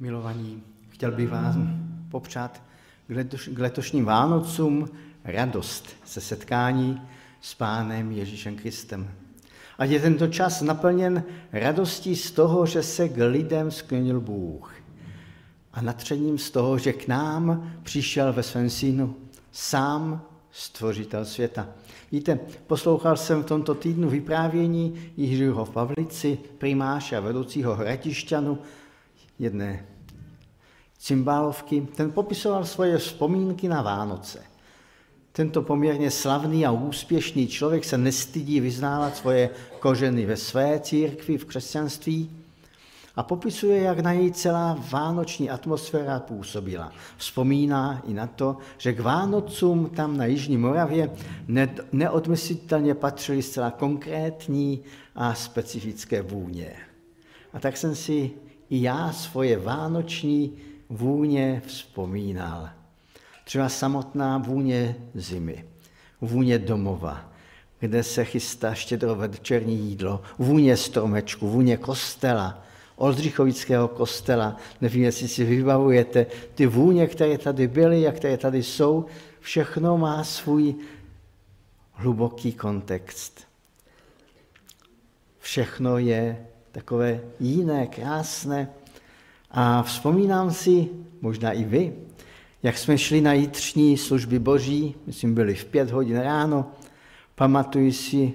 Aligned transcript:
Milovaní, 0.00 0.62
chtěl 0.88 1.12
bych 1.12 1.28
vás 1.28 1.56
popřát 2.10 2.62
k 3.54 3.58
letošním 3.58 4.04
Vánocům 4.04 4.88
radost 5.24 5.96
se 6.04 6.20
setkání 6.20 7.02
s 7.40 7.54
Pánem 7.54 8.12
Ježíšem 8.12 8.56
Kristem. 8.56 9.10
A 9.78 9.84
je 9.84 10.00
tento 10.00 10.28
čas 10.28 10.62
naplněn 10.62 11.22
radostí 11.52 12.16
z 12.16 12.30
toho, 12.30 12.66
že 12.66 12.82
se 12.82 13.08
k 13.08 13.28
lidem 13.28 13.70
sklonil 13.70 14.20
Bůh. 14.20 14.74
A 15.72 15.82
natřením 15.82 16.38
z 16.38 16.50
toho, 16.50 16.78
že 16.78 16.92
k 16.92 17.08
nám 17.08 17.72
přišel 17.82 18.32
ve 18.32 18.42
svém 18.42 18.70
synu 18.70 19.16
sám 19.52 20.22
stvořitel 20.50 21.24
světa. 21.24 21.68
Víte, 22.12 22.38
poslouchal 22.66 23.16
jsem 23.16 23.42
v 23.42 23.46
tomto 23.46 23.74
týdnu 23.74 24.08
vyprávění 24.08 25.12
Jiřího 25.16 25.66
Pavlici, 25.66 26.38
primáše 26.58 27.16
a 27.16 27.20
vedoucího 27.20 27.74
hratišťanu, 27.74 28.58
jedné 29.40 29.86
cymbálovky. 30.98 31.88
Ten 31.96 32.12
popisoval 32.12 32.64
svoje 32.64 32.98
vzpomínky 32.98 33.68
na 33.68 33.82
Vánoce. 33.82 34.42
Tento 35.32 35.62
poměrně 35.62 36.10
slavný 36.10 36.66
a 36.66 36.70
úspěšný 36.70 37.48
člověk 37.48 37.84
se 37.84 37.98
nestydí 37.98 38.60
vyznávat 38.60 39.16
svoje 39.16 39.50
kořeny 39.78 40.26
ve 40.26 40.36
své 40.36 40.80
církvi, 40.80 41.38
v 41.38 41.44
křesťanství 41.44 42.30
a 43.16 43.22
popisuje, 43.22 43.82
jak 43.82 44.00
na 44.00 44.14
něj 44.14 44.32
celá 44.32 44.78
vánoční 44.90 45.50
atmosféra 45.50 46.20
působila. 46.20 46.92
Vzpomíná 47.16 48.02
i 48.06 48.14
na 48.14 48.26
to, 48.26 48.56
že 48.78 48.92
k 48.92 49.00
Vánocům 49.00 49.90
tam 49.90 50.16
na 50.16 50.24
Jižní 50.24 50.56
Moravě 50.56 51.10
neodmyslitelně 51.92 52.94
patřily 52.94 53.42
zcela 53.42 53.70
konkrétní 53.70 54.80
a 55.14 55.34
specifické 55.34 56.22
vůně. 56.22 56.72
A 57.52 57.60
tak 57.60 57.76
jsem 57.76 57.94
si 57.94 58.30
i 58.70 58.82
já 58.82 59.12
svoje 59.12 59.58
vánoční 59.58 60.52
vůně 60.88 61.62
vzpomínal. 61.66 62.68
Třeba 63.44 63.68
samotná 63.68 64.38
vůně 64.38 64.96
zimy, 65.14 65.64
vůně 66.20 66.58
domova, 66.58 67.32
kde 67.80 68.02
se 68.02 68.24
chystá 68.24 68.74
štědrovečerní 68.74 69.78
jídlo, 69.78 70.22
vůně 70.38 70.76
stromečku, 70.76 71.48
vůně 71.48 71.76
kostela, 71.76 72.62
Oldřichovického 72.96 73.88
kostela. 73.88 74.56
Nevím, 74.80 75.02
jestli 75.02 75.28
si 75.28 75.44
vybavujete 75.44 76.26
ty 76.54 76.66
vůně, 76.66 77.06
které 77.06 77.38
tady 77.38 77.68
byly 77.68 78.08
a 78.08 78.12
které 78.12 78.36
tady 78.36 78.62
jsou. 78.62 79.06
Všechno 79.40 79.98
má 79.98 80.24
svůj 80.24 80.74
hluboký 81.92 82.52
kontext. 82.52 83.40
Všechno 85.38 85.98
je 85.98 86.46
takové 86.72 87.20
jiné, 87.40 87.86
krásné. 87.86 88.68
A 89.50 89.82
vzpomínám 89.82 90.50
si, 90.50 90.88
možná 91.20 91.52
i 91.52 91.64
vy, 91.64 91.92
jak 92.62 92.78
jsme 92.78 92.98
šli 92.98 93.20
na 93.20 93.32
jitřní 93.32 93.96
služby 93.96 94.38
boží, 94.38 94.94
myslím, 95.06 95.34
byli 95.34 95.54
v 95.54 95.64
pět 95.64 95.90
hodin 95.90 96.18
ráno, 96.18 96.70
pamatuji 97.34 97.92
si 97.92 98.34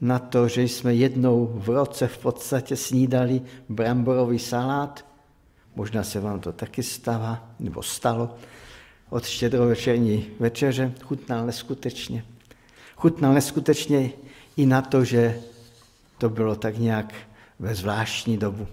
na 0.00 0.18
to, 0.18 0.48
že 0.48 0.62
jsme 0.62 0.94
jednou 0.94 1.50
v 1.54 1.68
roce 1.68 2.08
v 2.08 2.18
podstatě 2.18 2.76
snídali 2.76 3.42
bramborový 3.68 4.38
salát, 4.38 5.04
možná 5.76 6.02
se 6.02 6.20
vám 6.20 6.40
to 6.40 6.52
taky 6.52 6.82
stává, 6.82 7.50
nebo 7.60 7.82
stalo, 7.82 8.34
od 9.10 9.26
štědrovečerní 9.26 10.26
večeře, 10.40 10.92
chutnal 11.02 11.46
neskutečně. 11.46 12.24
Chutnal 12.96 13.32
neskutečně 13.32 14.10
i 14.56 14.66
na 14.66 14.82
to, 14.82 15.04
že 15.04 15.40
to 16.18 16.28
bylo 16.28 16.56
tak 16.56 16.78
nějak 16.78 17.14
ve 17.58 17.74
zvláštní 17.74 18.36
dobu. 18.36 18.66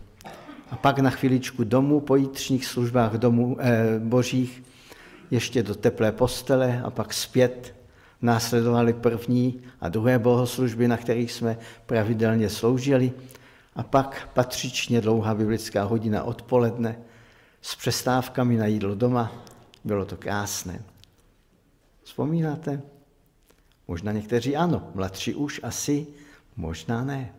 A 0.71 0.75
pak 0.75 0.99
na 0.99 1.09
chviličku 1.09 1.63
domů, 1.63 1.99
po 1.99 2.15
jitřních 2.15 2.65
službách 2.65 3.13
domů, 3.13 3.57
eh, 3.59 3.99
božích, 3.99 4.63
ještě 5.31 5.63
do 5.63 5.75
teplé 5.75 6.11
postele 6.11 6.81
a 6.83 6.89
pak 6.89 7.13
zpět 7.13 7.75
následovaly 8.21 8.93
první 8.93 9.61
a 9.81 9.89
druhé 9.89 10.19
bohoslužby, 10.19 10.87
na 10.87 10.97
kterých 10.97 11.31
jsme 11.31 11.57
pravidelně 11.85 12.49
sloužili. 12.49 13.11
A 13.75 13.83
pak 13.83 14.29
patřičně 14.33 15.01
dlouhá 15.01 15.35
biblická 15.35 15.83
hodina 15.83 16.23
odpoledne 16.23 16.99
s 17.61 17.75
přestávkami 17.75 18.57
na 18.57 18.65
jídlo 18.65 18.95
doma. 18.95 19.31
Bylo 19.83 20.05
to 20.05 20.17
krásné. 20.17 20.81
Vzpomínáte? 22.03 22.81
Možná 23.87 24.11
někteří 24.11 24.55
ano, 24.55 24.91
mladší 24.95 25.33
už 25.35 25.59
asi, 25.63 26.07
možná 26.55 27.03
ne. 27.03 27.33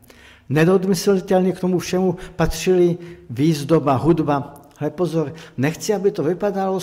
Nedodmyslitelně 0.50 1.52
k 1.52 1.60
tomu 1.60 1.78
všemu 1.78 2.16
patřili 2.36 2.98
výzdoba, 3.30 3.94
hudba. 3.94 4.54
Ale 4.78 4.90
pozor, 4.90 5.34
nechci, 5.56 5.94
aby 5.94 6.10
to 6.10 6.22
vypadalo 6.22 6.80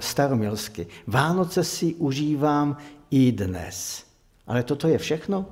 staromilsky. 0.00 0.86
Vánoce 1.06 1.64
si 1.64 1.94
užívám 1.94 2.76
i 3.10 3.32
dnes. 3.32 4.04
Ale 4.46 4.62
toto 4.62 4.88
je 4.88 4.98
všechno? 4.98 5.46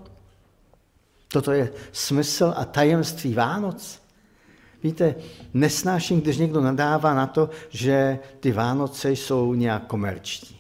Toto 1.29 1.53
je 1.53 1.73
smysl 1.93 2.55
a 2.57 2.65
tajemství 2.65 3.35
Vánoc? 3.35 4.03
Víte, 4.83 5.15
nesnáším, 5.55 6.21
když 6.21 6.37
někdo 6.37 6.61
nadává 6.61 7.15
na 7.15 7.27
to, 7.27 7.51
že 7.71 8.19
ty 8.41 8.53
Vánoce 8.53 9.13
jsou 9.13 9.55
nějak 9.55 9.87
komerční. 9.87 10.60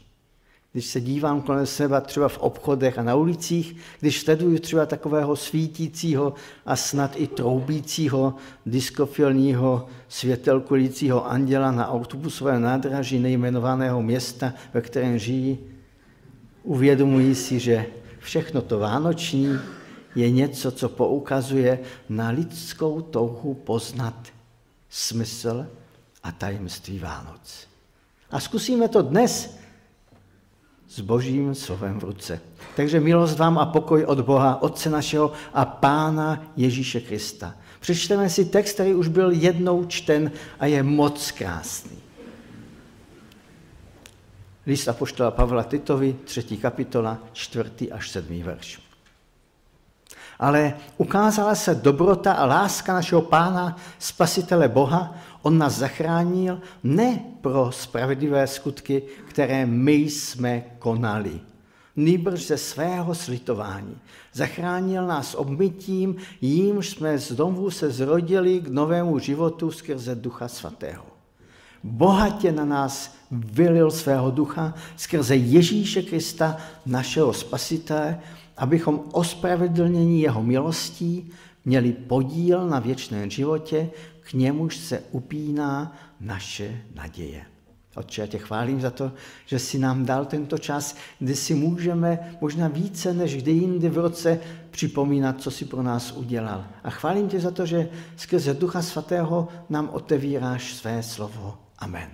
Když 0.72 0.86
se 0.86 1.00
dívám 1.00 1.42
kolem 1.42 1.66
sebe 1.66 2.00
třeba 2.00 2.28
v 2.28 2.38
obchodech 2.38 2.98
a 2.98 3.02
na 3.02 3.14
ulicích, 3.14 3.76
když 4.00 4.20
sleduju 4.20 4.58
třeba 4.58 4.86
takového 4.86 5.36
svítícího 5.36 6.34
a 6.66 6.76
snad 6.76 7.12
i 7.16 7.26
troubícího 7.26 8.34
diskofilního 8.66 9.86
světelkulícího 10.08 11.30
anděla 11.30 11.70
na 11.70 11.88
autobusové 11.88 12.60
nádraží 12.60 13.18
nejmenovaného 13.18 14.02
města, 14.02 14.54
ve 14.74 14.80
kterém 14.80 15.18
žijí, 15.18 15.58
uvědomují 16.62 17.34
si, 17.34 17.58
že 17.58 17.86
všechno 18.18 18.62
to 18.62 18.78
vánoční 18.78 19.58
je 20.14 20.30
něco, 20.30 20.70
co 20.70 20.88
poukazuje 20.88 21.78
na 22.08 22.28
lidskou 22.28 23.00
touhu 23.00 23.54
poznat 23.54 24.28
smysl 24.90 25.66
a 26.22 26.32
tajemství 26.32 26.98
Vánoc. 26.98 27.66
A 28.30 28.40
zkusíme 28.40 28.88
to 28.88 29.02
dnes 29.02 29.59
s 30.90 31.00
božím 31.00 31.54
slovem 31.54 32.00
v 32.00 32.04
ruce. 32.04 32.40
Takže 32.76 33.00
milost 33.00 33.38
vám 33.38 33.58
a 33.58 33.66
pokoj 33.66 34.04
od 34.04 34.20
Boha, 34.20 34.62
Otce 34.62 34.90
našeho 34.90 35.32
a 35.54 35.64
Pána 35.64 36.42
Ježíše 36.56 37.00
Krista. 37.00 37.54
Přečteme 37.80 38.30
si 38.30 38.44
text, 38.44 38.74
který 38.74 38.94
už 38.94 39.08
byl 39.08 39.30
jednou 39.30 39.84
čten 39.84 40.32
a 40.58 40.66
je 40.66 40.82
moc 40.82 41.30
krásný. 41.30 41.98
List 44.66 44.88
Apoštola 44.88 45.30
Pavla 45.30 45.62
Titovi, 45.62 46.16
třetí 46.24 46.56
kapitola, 46.56 47.18
čtvrtý 47.32 47.92
až 47.92 48.10
sedmý 48.10 48.42
verš. 48.42 48.80
Ale 50.38 50.74
ukázala 50.96 51.54
se 51.54 51.74
dobrota 51.74 52.32
a 52.32 52.46
láska 52.46 52.94
našeho 52.94 53.22
Pána, 53.22 53.76
Spasitele 53.98 54.68
Boha. 54.68 55.14
On 55.42 55.58
nás 55.58 55.78
zachránil 55.78 56.60
ne 56.84 57.24
pro 57.40 57.72
spravedlivé 57.72 58.46
skutky, 58.46 59.02
které 59.28 59.66
my 59.66 59.92
jsme 59.92 60.64
konali, 60.78 61.40
nýbrž 61.96 62.46
ze 62.46 62.58
svého 62.58 63.14
slitování. 63.14 63.96
Zachránil 64.32 65.06
nás 65.06 65.34
obmytím, 65.34 66.16
jímž 66.40 66.88
jsme 66.88 67.18
z 67.18 67.32
domu 67.32 67.70
se 67.70 67.90
zrodili 67.90 68.60
k 68.60 68.68
novému 68.68 69.18
životu 69.18 69.70
skrze 69.70 70.14
Ducha 70.14 70.48
Svatého. 70.48 71.04
Bohatě 71.84 72.52
na 72.52 72.64
nás 72.64 73.16
vylil 73.30 73.90
svého 73.90 74.30
ducha 74.30 74.74
skrze 74.96 75.36
Ježíše 75.36 76.02
Krista, 76.02 76.56
našeho 76.86 77.32
spasitele, 77.32 78.20
abychom 78.56 79.00
ospravedlnění 79.12 80.20
jeho 80.22 80.42
milostí 80.42 81.30
měli 81.64 81.92
podíl 81.92 82.68
na 82.68 82.78
věčném 82.78 83.30
životě, 83.30 83.90
k 84.30 84.32
němuž 84.32 84.76
se 84.76 85.02
upíná 85.10 85.96
naše 86.20 86.82
naděje. 86.94 87.42
Otče, 87.94 88.20
já 88.20 88.26
tě 88.26 88.38
chválím 88.38 88.80
za 88.80 88.90
to, 88.90 89.12
že 89.46 89.58
jsi 89.58 89.78
nám 89.78 90.04
dal 90.04 90.24
tento 90.24 90.58
čas, 90.58 90.96
kdy 91.18 91.36
si 91.36 91.54
můžeme 91.54 92.36
možná 92.40 92.68
více 92.68 93.14
než 93.14 93.36
kdy 93.36 93.50
jindy 93.50 93.88
v 93.88 93.98
roce 93.98 94.40
připomínat, 94.70 95.40
co 95.40 95.50
jsi 95.50 95.64
pro 95.64 95.82
nás 95.82 96.12
udělal. 96.12 96.64
A 96.84 96.90
chválím 96.90 97.28
tě 97.28 97.40
za 97.40 97.50
to, 97.50 97.66
že 97.66 97.88
skrze 98.16 98.54
Ducha 98.54 98.82
Svatého 98.82 99.48
nám 99.68 99.88
otevíráš 99.92 100.74
své 100.74 101.02
slovo. 101.02 101.58
Amen. 101.78 102.10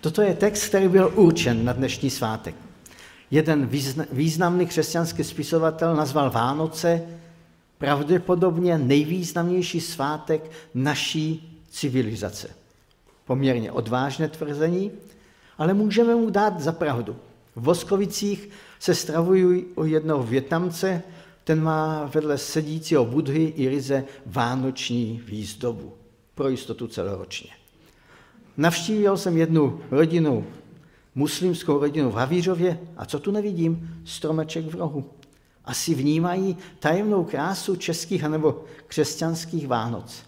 Toto 0.00 0.22
je 0.22 0.34
text, 0.34 0.68
který 0.68 0.88
byl 0.88 1.12
určen 1.14 1.64
na 1.64 1.72
dnešní 1.72 2.10
svátek. 2.10 2.54
Jeden 3.30 3.68
významný 4.12 4.66
křesťanský 4.66 5.24
spisovatel 5.24 5.96
nazval 5.96 6.30
Vánoce 6.30 7.02
pravděpodobně 7.82 8.78
nejvýznamnější 8.78 9.80
svátek 9.80 10.50
naší 10.74 11.58
civilizace. 11.70 12.48
Poměrně 13.24 13.72
odvážné 13.72 14.28
tvrzení, 14.28 14.90
ale 15.58 15.74
můžeme 15.74 16.14
mu 16.14 16.30
dát 16.30 16.60
za 16.60 16.72
pravdu. 16.72 17.16
V 17.56 17.62
Voskovicích 17.62 18.48
se 18.78 18.94
stravují 18.94 19.64
u 19.74 19.84
jednoho 19.84 20.22
Větnamce 20.22 21.02
ten 21.44 21.62
má 21.62 22.10
vedle 22.14 22.38
sedícího 22.38 23.04
budhy 23.04 23.52
i 23.56 23.68
ryze 23.68 24.04
vánoční 24.26 25.22
výzdobu 25.26 25.92
pro 26.34 26.48
jistotu 26.48 26.86
celoročně. 26.86 27.50
Navštívil 28.56 29.16
jsem 29.16 29.36
jednu 29.36 29.80
rodinu, 29.90 30.46
muslimskou 31.14 31.78
rodinu 31.78 32.10
v 32.10 32.14
Havířově 32.14 32.78
a 32.96 33.06
co 33.06 33.18
tu 33.18 33.30
nevidím? 33.30 34.02
Stromeček 34.04 34.66
v 34.66 34.74
rohu. 34.74 35.04
Asi 35.64 35.94
vnímají 35.94 36.56
tajemnou 36.78 37.24
krásu 37.24 37.76
českých 37.76 38.24
anebo 38.24 38.64
křesťanských 38.86 39.68
Vánoc. 39.68 40.22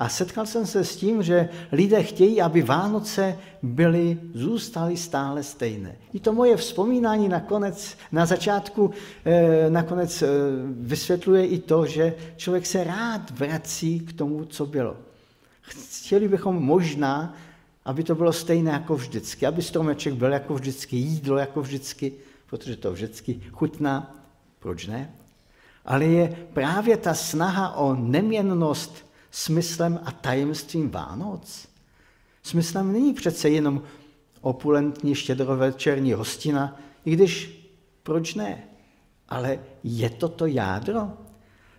A 0.00 0.08
setkal 0.08 0.46
jsem 0.46 0.66
se 0.66 0.84
s 0.84 0.96
tím, 0.96 1.22
že 1.22 1.48
lidé 1.72 2.02
chtějí, 2.02 2.42
aby 2.42 2.62
Vánoce 2.62 3.38
byly, 3.62 4.18
zůstaly 4.34 4.96
stále 4.96 5.42
stejné. 5.42 5.96
I 6.12 6.20
to 6.20 6.32
moje 6.32 6.56
vzpomínání 6.56 7.28
nakonec, 7.28 7.96
na 8.12 8.26
začátku 8.26 8.90
eh, 9.24 9.70
nakonec 9.70 10.22
eh, 10.22 10.28
vysvětluje 10.80 11.46
i 11.46 11.58
to, 11.58 11.86
že 11.86 12.14
člověk 12.36 12.66
se 12.66 12.84
rád 12.84 13.30
vrací 13.30 14.00
k 14.00 14.12
tomu, 14.12 14.44
co 14.44 14.66
bylo. 14.66 14.96
Chtěli 15.60 16.28
bychom 16.28 16.56
možná, 16.56 17.36
aby 17.84 18.04
to 18.04 18.14
bylo 18.14 18.32
stejné 18.32 18.70
jako 18.70 18.96
vždycky, 18.96 19.46
aby 19.46 19.62
stromeček 19.62 20.14
byl 20.14 20.32
jako 20.32 20.54
vždycky, 20.54 20.96
jídlo 20.96 21.36
jako 21.36 21.60
vždycky, 21.62 22.12
protože 22.50 22.76
to 22.76 22.92
vždycky 22.92 23.40
chutná. 23.52 24.14
Proč 24.58 24.86
ne? 24.86 25.14
Ale 25.84 26.04
je 26.04 26.46
právě 26.52 26.96
ta 26.96 27.14
snaha 27.14 27.76
o 27.76 27.94
neměnnost 27.94 29.06
smyslem 29.30 30.00
a 30.04 30.12
tajemstvím 30.12 30.90
Vánoc. 30.90 31.68
Smyslem 32.42 32.92
není 32.92 33.14
přece 33.14 33.48
jenom 33.48 33.82
opulentní 34.40 35.14
štědrovečerní 35.14 36.12
hostina, 36.12 36.80
i 37.04 37.10
když 37.10 37.60
proč 38.02 38.34
ne? 38.34 38.62
Ale 39.28 39.58
je 39.84 40.10
to 40.10 40.28
to 40.28 40.46
jádro? 40.46 41.12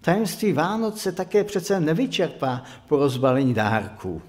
Tajemství 0.01 0.53
Vánoc 0.53 1.01
se 1.01 1.11
také 1.11 1.43
přece 1.43 1.79
nevyčerpá 1.79 2.63
po 2.87 2.97
rozbalení 2.97 3.53
dárků. 3.53 4.21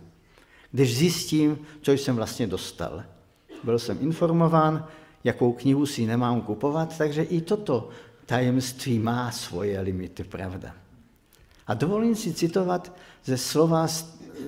Když 0.72 0.96
zjistím, 0.96 1.58
co 1.82 1.92
jsem 1.92 2.16
vlastně 2.16 2.46
dostal. 2.46 3.04
Byl 3.64 3.78
jsem 3.78 3.98
informován, 4.00 4.88
jakou 5.24 5.52
knihu 5.52 5.86
si 5.86 6.06
nemám 6.06 6.40
kupovat, 6.40 6.98
takže 6.98 7.22
i 7.22 7.40
toto 7.40 7.88
tajemství 8.26 8.98
má 8.98 9.30
svoje 9.30 9.80
limity, 9.80 10.24
pravda. 10.24 10.74
A 11.66 11.74
dovolím 11.74 12.14
si 12.14 12.34
citovat 12.34 12.92
ze 13.24 13.38
slova 13.38 13.86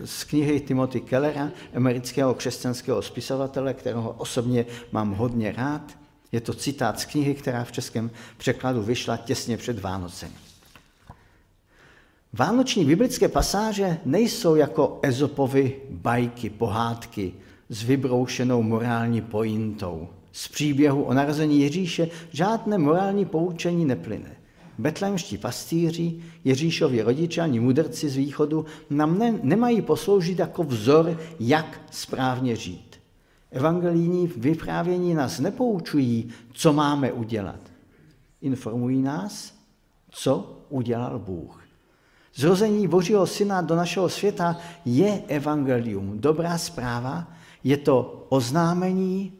z 0.04 0.24
knihy 0.24 0.60
Timothy 0.60 1.00
Kellera, 1.00 1.50
amerického 1.74 2.34
křesťanského 2.34 3.02
spisovatele, 3.02 3.74
kterého 3.74 4.10
osobně 4.10 4.66
mám 4.92 5.12
hodně 5.12 5.52
rád. 5.52 5.98
Je 6.32 6.40
to 6.40 6.54
citát 6.54 7.00
z 7.00 7.04
knihy, 7.04 7.34
která 7.34 7.64
v 7.64 7.72
českém 7.72 8.10
překladu 8.36 8.82
vyšla 8.82 9.16
těsně 9.16 9.56
před 9.56 9.78
Vánocem. 9.78 10.30
Vánoční 12.32 12.84
biblické 12.84 13.28
pasáže 13.28 13.98
nejsou 14.04 14.54
jako 14.54 14.98
Ezopovy 15.02 15.76
bajky, 15.90 16.50
pohádky 16.50 17.34
s 17.68 17.82
vybroušenou 17.82 18.62
morální 18.62 19.20
pointou. 19.20 20.08
Z 20.34 20.48
příběhu 20.48 21.02
o 21.02 21.14
narození 21.14 21.60
Ježíše 21.60 22.08
žádné 22.30 22.78
morální 22.78 23.24
poučení 23.24 23.84
neplyne. 23.84 24.36
Betlémští 24.78 25.38
pastýři, 25.38 26.14
Ježíšovi 26.44 27.02
rodiče 27.02 27.40
ani 27.40 27.60
mudrci 27.60 28.08
z 28.08 28.16
východu 28.16 28.64
nám 28.90 29.18
ne, 29.18 29.38
nemají 29.42 29.82
posloužit 29.82 30.38
jako 30.38 30.62
vzor, 30.64 31.20
jak 31.40 31.80
správně 31.90 32.56
žít. 32.56 33.00
Evangelijní 33.50 34.26
vyprávění 34.36 35.14
nás 35.14 35.40
nepoučují, 35.40 36.28
co 36.52 36.72
máme 36.72 37.12
udělat. 37.12 37.60
Informují 38.40 39.02
nás, 39.02 39.54
co 40.10 40.60
udělal 40.68 41.18
Bůh. 41.18 41.62
Zrození 42.34 42.88
Božího 42.88 43.26
syna 43.26 43.60
do 43.60 43.76
našeho 43.76 44.08
světa 44.08 44.56
je 44.84 45.22
evangelium, 45.28 46.18
dobrá 46.18 46.58
zpráva, 46.58 47.32
je 47.64 47.76
to 47.76 48.26
oznámení, 48.28 49.32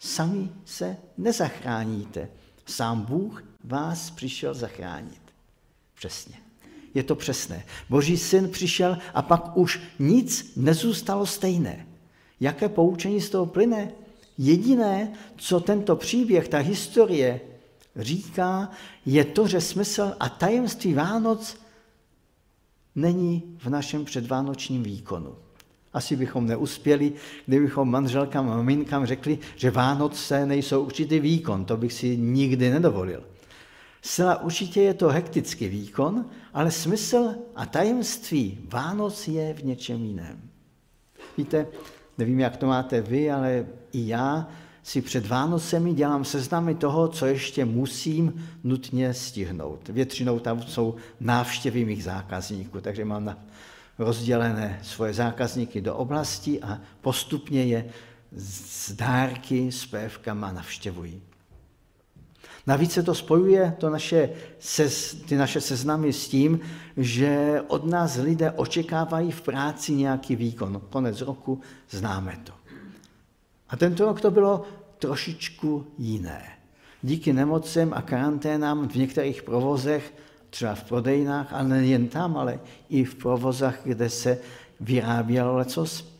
sami 0.00 0.50
se 0.64 0.96
nezachráníte. 1.18 2.28
Sám 2.66 3.02
Bůh 3.02 3.44
vás 3.64 4.10
přišel 4.10 4.54
zachránit. 4.54 5.20
Přesně. 5.94 6.34
Je 6.94 7.02
to 7.02 7.14
přesné. 7.14 7.64
Boží 7.88 8.18
syn 8.18 8.50
přišel 8.50 8.98
a 9.14 9.22
pak 9.22 9.56
už 9.56 9.80
nic 9.98 10.52
nezůstalo 10.56 11.26
stejné. 11.26 11.86
Jaké 12.40 12.68
poučení 12.68 13.20
z 13.20 13.30
toho 13.30 13.46
plyne? 13.46 13.92
Jediné, 14.38 15.12
co 15.36 15.60
tento 15.60 15.96
příběh, 15.96 16.48
ta 16.48 16.58
historie 16.58 17.40
říká, 17.96 18.70
je 19.06 19.24
to, 19.24 19.46
že 19.46 19.60
smysl 19.60 20.16
a 20.20 20.28
tajemství 20.28 20.94
Vánoc 20.94 21.56
není 22.94 23.56
v 23.58 23.66
našem 23.66 24.04
předvánočním 24.04 24.82
výkonu. 24.82 25.36
Asi 25.92 26.16
bychom 26.16 26.46
neuspěli, 26.46 27.12
kdybychom 27.46 27.90
manželkám 27.90 28.50
a 28.50 28.56
maminkám 28.56 29.06
řekli, 29.06 29.38
že 29.56 29.70
Vánoce 29.70 30.46
nejsou 30.46 30.84
určitý 30.84 31.20
výkon. 31.20 31.64
To 31.64 31.76
bych 31.76 31.92
si 31.92 32.16
nikdy 32.16 32.70
nedovolil. 32.70 33.22
Zcela 34.02 34.42
určitě 34.42 34.82
je 34.82 34.94
to 34.94 35.08
hektický 35.08 35.68
výkon, 35.68 36.24
ale 36.54 36.70
smysl 36.70 37.34
a 37.56 37.66
tajemství 37.66 38.58
Vánoc 38.68 39.28
je 39.28 39.54
v 39.54 39.64
něčem 39.64 40.04
jiném. 40.04 40.40
Víte, 41.38 41.66
nevím, 42.18 42.40
jak 42.40 42.56
to 42.56 42.66
máte 42.66 43.00
vy, 43.00 43.30
ale 43.30 43.66
i 43.92 44.08
já 44.08 44.48
si 44.82 45.02
před 45.02 45.26
Vánocemi 45.26 45.92
dělám 45.92 46.24
seznamy 46.24 46.74
toho, 46.74 47.08
co 47.08 47.26
ještě 47.26 47.64
musím 47.64 48.46
nutně 48.64 49.14
stihnout. 49.14 49.88
Většinou 49.88 50.38
tam 50.38 50.62
jsou 50.62 50.94
návštěvy 51.20 51.84
mých 51.84 52.04
zákazníků, 52.04 52.80
takže 52.80 53.04
mám 53.04 53.24
na 53.24 53.38
rozdělené 54.00 54.80
svoje 54.82 55.14
zákazníky 55.14 55.80
do 55.80 55.96
oblasti 55.96 56.62
a 56.62 56.80
postupně 57.00 57.64
je 57.64 57.90
s 58.36 58.92
dárky, 58.92 59.72
s 59.72 59.86
pévkama 59.86 60.52
navštěvují. 60.52 61.22
Navíc 62.66 62.92
se 62.92 63.02
to 63.02 63.14
spojuje 63.14 63.74
to 63.78 63.90
naše, 63.90 64.30
ty 65.28 65.36
naše 65.36 65.60
seznamy 65.60 66.12
s 66.12 66.28
tím, 66.28 66.60
že 66.96 67.62
od 67.66 67.86
nás 67.86 68.16
lidé 68.16 68.50
očekávají 68.50 69.30
v 69.30 69.42
práci 69.42 69.92
nějaký 69.92 70.36
výkon. 70.36 70.82
Konec 70.90 71.20
roku 71.20 71.60
známe 71.90 72.40
to. 72.44 72.52
A 73.68 73.76
tento 73.76 74.04
rok 74.04 74.20
to 74.20 74.30
bylo 74.30 74.64
trošičku 74.98 75.86
jiné. 75.98 76.42
Díky 77.02 77.32
nemocem 77.32 77.92
a 77.94 78.02
karanténám 78.02 78.88
v 78.88 78.94
některých 78.94 79.42
provozech, 79.42 80.14
třeba 80.50 80.74
v 80.74 80.84
prodejnách, 80.84 81.52
ale 81.52 81.68
nejen 81.68 82.08
tam, 82.08 82.36
ale 82.36 82.60
i 82.88 83.04
v 83.04 83.14
provozách, 83.14 83.78
kde 83.84 84.10
se 84.10 84.38
vyrábělo 84.80 85.56
lecos, 85.56 86.14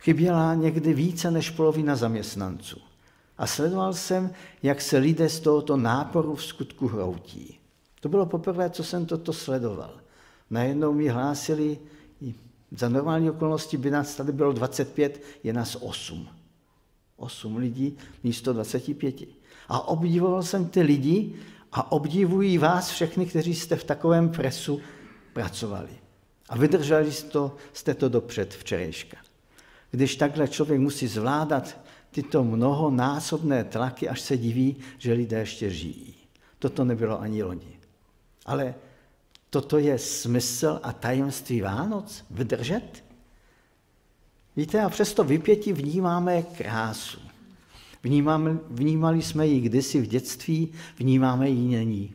chyběla 0.00 0.54
někdy 0.54 0.94
více 0.94 1.30
než 1.30 1.50
polovina 1.50 1.96
zaměstnanců. 1.96 2.80
A 3.38 3.46
sledoval 3.46 3.94
jsem, 3.94 4.30
jak 4.62 4.80
se 4.80 4.98
lidé 4.98 5.28
z 5.28 5.40
tohoto 5.40 5.76
náporu 5.76 6.34
v 6.34 6.44
skutku 6.44 6.88
hroutí. 6.88 7.58
To 8.00 8.08
bylo 8.08 8.26
poprvé, 8.26 8.70
co 8.70 8.84
jsem 8.84 9.06
toto 9.06 9.32
sledoval. 9.32 9.90
Najednou 10.50 10.92
mi 10.92 11.08
hlásili, 11.08 11.78
za 12.70 12.88
normální 12.88 13.30
okolnosti 13.30 13.76
by 13.76 13.90
nás 13.90 14.16
tady 14.16 14.32
bylo 14.32 14.52
25, 14.52 15.22
je 15.44 15.52
nás 15.52 15.76
8. 15.80 16.28
8 17.16 17.56
lidí 17.56 17.96
místo 18.24 18.52
25. 18.52 19.14
A 19.68 19.88
obdivoval 19.88 20.42
jsem 20.42 20.66
ty 20.68 20.82
lidi 20.82 21.34
a 21.72 21.92
obdivuji 21.92 22.58
vás 22.58 22.90
všechny, 22.90 23.26
kteří 23.26 23.54
jste 23.54 23.76
v 23.76 23.84
takovém 23.84 24.28
presu 24.28 24.80
pracovali. 25.32 25.90
A 26.48 26.58
vydrželi 26.58 27.12
jste 27.12 27.30
to, 27.30 27.56
jste 27.72 27.94
to 27.94 28.08
dopřed 28.08 28.54
včerejška. 28.54 29.16
Když 29.90 30.16
takhle 30.16 30.48
člověk 30.48 30.80
musí 30.80 31.06
zvládat 31.06 31.80
tyto 32.10 32.44
mnohonásobné 32.44 33.64
tlaky, 33.64 34.08
až 34.08 34.20
se 34.20 34.36
diví, 34.36 34.76
že 34.98 35.12
lidé 35.12 35.38
ještě 35.38 35.70
žijí. 35.70 36.14
Toto 36.58 36.84
nebylo 36.84 37.20
ani 37.20 37.42
loni. 37.42 37.78
Ale 38.46 38.74
toto 39.50 39.78
je 39.78 39.98
smysl 39.98 40.80
a 40.82 40.92
tajemství 40.92 41.60
Vánoc? 41.60 42.24
Vydržet? 42.30 43.04
Víte, 44.56 44.82
a 44.82 44.88
přesto 44.88 45.24
vypětí 45.24 45.72
vnímáme 45.72 46.42
krásu. 46.42 47.27
Vnímám, 48.02 48.60
vnímali 48.70 49.22
jsme 49.22 49.46
ji 49.46 49.60
kdysi 49.60 50.00
v 50.00 50.06
dětství, 50.06 50.72
vnímáme 50.98 51.50
ji 51.50 51.76
nyní. 51.76 52.14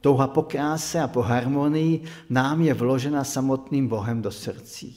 Touha 0.00 0.26
po 0.26 0.42
kráse 0.42 1.00
a 1.00 1.08
po 1.08 1.22
harmonii 1.22 2.02
nám 2.30 2.62
je 2.62 2.74
vložena 2.74 3.24
samotným 3.24 3.88
Bohem 3.88 4.22
do 4.22 4.30
srdcí. 4.30 4.96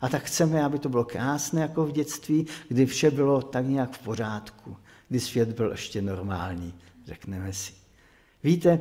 A 0.00 0.08
tak 0.08 0.22
chceme, 0.22 0.64
aby 0.64 0.78
to 0.78 0.88
bylo 0.88 1.04
krásné 1.04 1.60
jako 1.60 1.86
v 1.86 1.92
dětství, 1.92 2.46
kdy 2.68 2.86
vše 2.86 3.10
bylo 3.10 3.42
tak 3.42 3.66
nějak 3.66 3.92
v 3.92 3.98
pořádku, 3.98 4.76
kdy 5.08 5.20
svět 5.20 5.48
byl 5.48 5.70
ještě 5.70 6.02
normální, 6.02 6.74
řekneme 7.06 7.52
si. 7.52 7.72
Víte, 8.44 8.80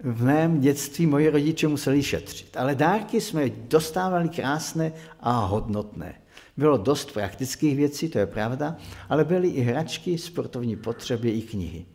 v 0.00 0.24
mém 0.24 0.60
dětství 0.60 1.06
moji 1.06 1.30
rodiče 1.30 1.68
museli 1.68 2.02
šetřit, 2.02 2.56
ale 2.56 2.74
dárky 2.74 3.20
jsme 3.20 3.48
dostávali 3.48 4.28
krásné 4.28 4.92
a 5.20 5.44
hodnotné. 5.44 6.14
Bylo 6.56 6.76
dost 6.76 7.12
praktických 7.12 7.76
věcí, 7.76 8.08
to 8.08 8.18
je 8.18 8.26
pravda, 8.26 8.76
ale 9.08 9.24
byly 9.24 9.48
i 9.48 9.60
hračky, 9.60 10.18
sportovní 10.18 10.76
potřeby 10.76 11.30
i 11.30 11.42
knihy. 11.42 11.86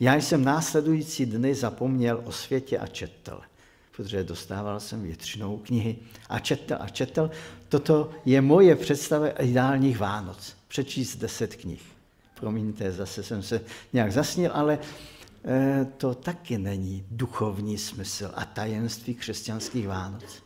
Já 0.00 0.14
jsem 0.14 0.44
následující 0.44 1.26
dny 1.26 1.54
zapomněl 1.54 2.20
o 2.24 2.32
světě 2.32 2.78
a 2.78 2.86
četl, 2.86 3.40
protože 3.96 4.24
dostával 4.24 4.80
jsem 4.80 5.02
většinou 5.02 5.58
knihy 5.58 5.96
a 6.28 6.38
četl 6.38 6.76
a 6.80 6.88
četl. 6.88 7.30
Toto 7.68 8.10
je 8.24 8.40
moje 8.40 8.76
představa 8.76 9.28
ideálních 9.28 9.98
Vánoc. 9.98 10.56
Přečíst 10.68 11.16
deset 11.16 11.56
knih. 11.56 11.82
Promiňte, 12.40 12.92
zase 12.92 13.22
jsem 13.22 13.42
se 13.42 13.60
nějak 13.92 14.12
zasnil, 14.12 14.50
ale 14.54 14.78
eh, 15.44 15.86
to 15.96 16.14
taky 16.14 16.58
není 16.58 17.04
duchovní 17.10 17.78
smysl 17.78 18.30
a 18.34 18.44
tajemství 18.44 19.14
křesťanských 19.14 19.88
Vánoc. 19.88 20.42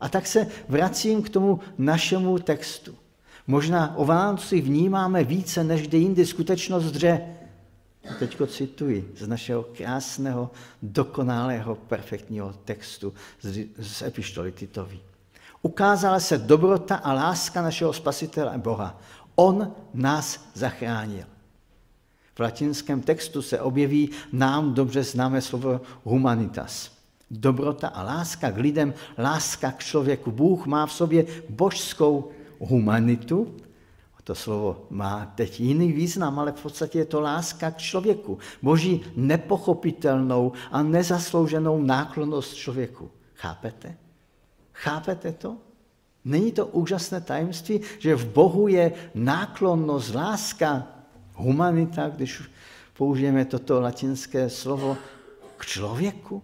A 0.00 0.08
tak 0.08 0.26
se 0.26 0.46
vracím 0.68 1.22
k 1.22 1.28
tomu 1.28 1.60
našemu 1.78 2.38
textu. 2.38 2.94
Možná 3.46 3.96
o 3.96 4.04
Vánocích 4.04 4.64
vnímáme 4.64 5.24
více 5.24 5.64
než 5.64 5.88
kdy 5.88 5.98
jindy 5.98 6.26
skutečnost, 6.26 6.94
že, 6.94 7.20
teď 8.18 8.36
cituji 8.46 9.12
z 9.16 9.28
našeho 9.28 9.62
krásného, 9.62 10.50
dokonalého, 10.82 11.74
perfektního 11.74 12.52
textu 12.52 13.14
z, 13.40 13.66
z 13.78 14.02
epištoly 14.02 14.52
Titovi. 14.52 15.00
Ukázala 15.62 16.20
se 16.20 16.38
dobrota 16.38 16.96
a 16.96 17.12
láska 17.12 17.62
našeho 17.62 17.92
spasitele 17.92 18.58
Boha. 18.58 19.00
On 19.34 19.72
nás 19.94 20.48
zachránil. 20.54 21.24
V 22.34 22.40
latinském 22.40 23.00
textu 23.00 23.42
se 23.42 23.60
objeví 23.60 24.10
nám 24.32 24.74
dobře 24.74 25.02
známé 25.02 25.40
slovo 25.40 25.80
humanitas. 26.04 26.90
Dobrota 27.30 27.88
a 27.88 28.02
láska 28.02 28.50
k 28.50 28.56
lidem, 28.56 28.94
láska 29.18 29.70
k 29.70 29.78
člověku. 29.78 30.30
Bůh 30.30 30.66
má 30.66 30.86
v 30.86 30.92
sobě 30.92 31.26
božskou 31.48 32.30
humanitu. 32.58 33.56
To 34.24 34.34
slovo 34.34 34.86
má 34.90 35.32
teď 35.34 35.60
jiný 35.60 35.92
význam, 35.92 36.38
ale 36.38 36.52
v 36.52 36.62
podstatě 36.62 36.98
je 36.98 37.04
to 37.04 37.20
láska 37.20 37.70
k 37.70 37.78
člověku. 37.78 38.38
Boží 38.62 39.04
nepochopitelnou 39.16 40.52
a 40.72 40.82
nezaslouženou 40.82 41.82
náklonost 41.82 42.54
člověku. 42.54 43.10
Chápete? 43.34 43.96
Chápete 44.72 45.32
to? 45.32 45.56
Není 46.24 46.52
to 46.52 46.66
úžasné 46.66 47.20
tajemství, 47.20 47.80
že 47.98 48.16
v 48.16 48.32
Bohu 48.32 48.68
je 48.68 48.92
náklonnost, 49.14 50.14
láska, 50.14 50.86
humanita, 51.34 52.08
když 52.08 52.42
použijeme 52.96 53.44
toto 53.44 53.80
latinské 53.80 54.50
slovo, 54.50 54.96
k 55.56 55.66
člověku? 55.66 56.42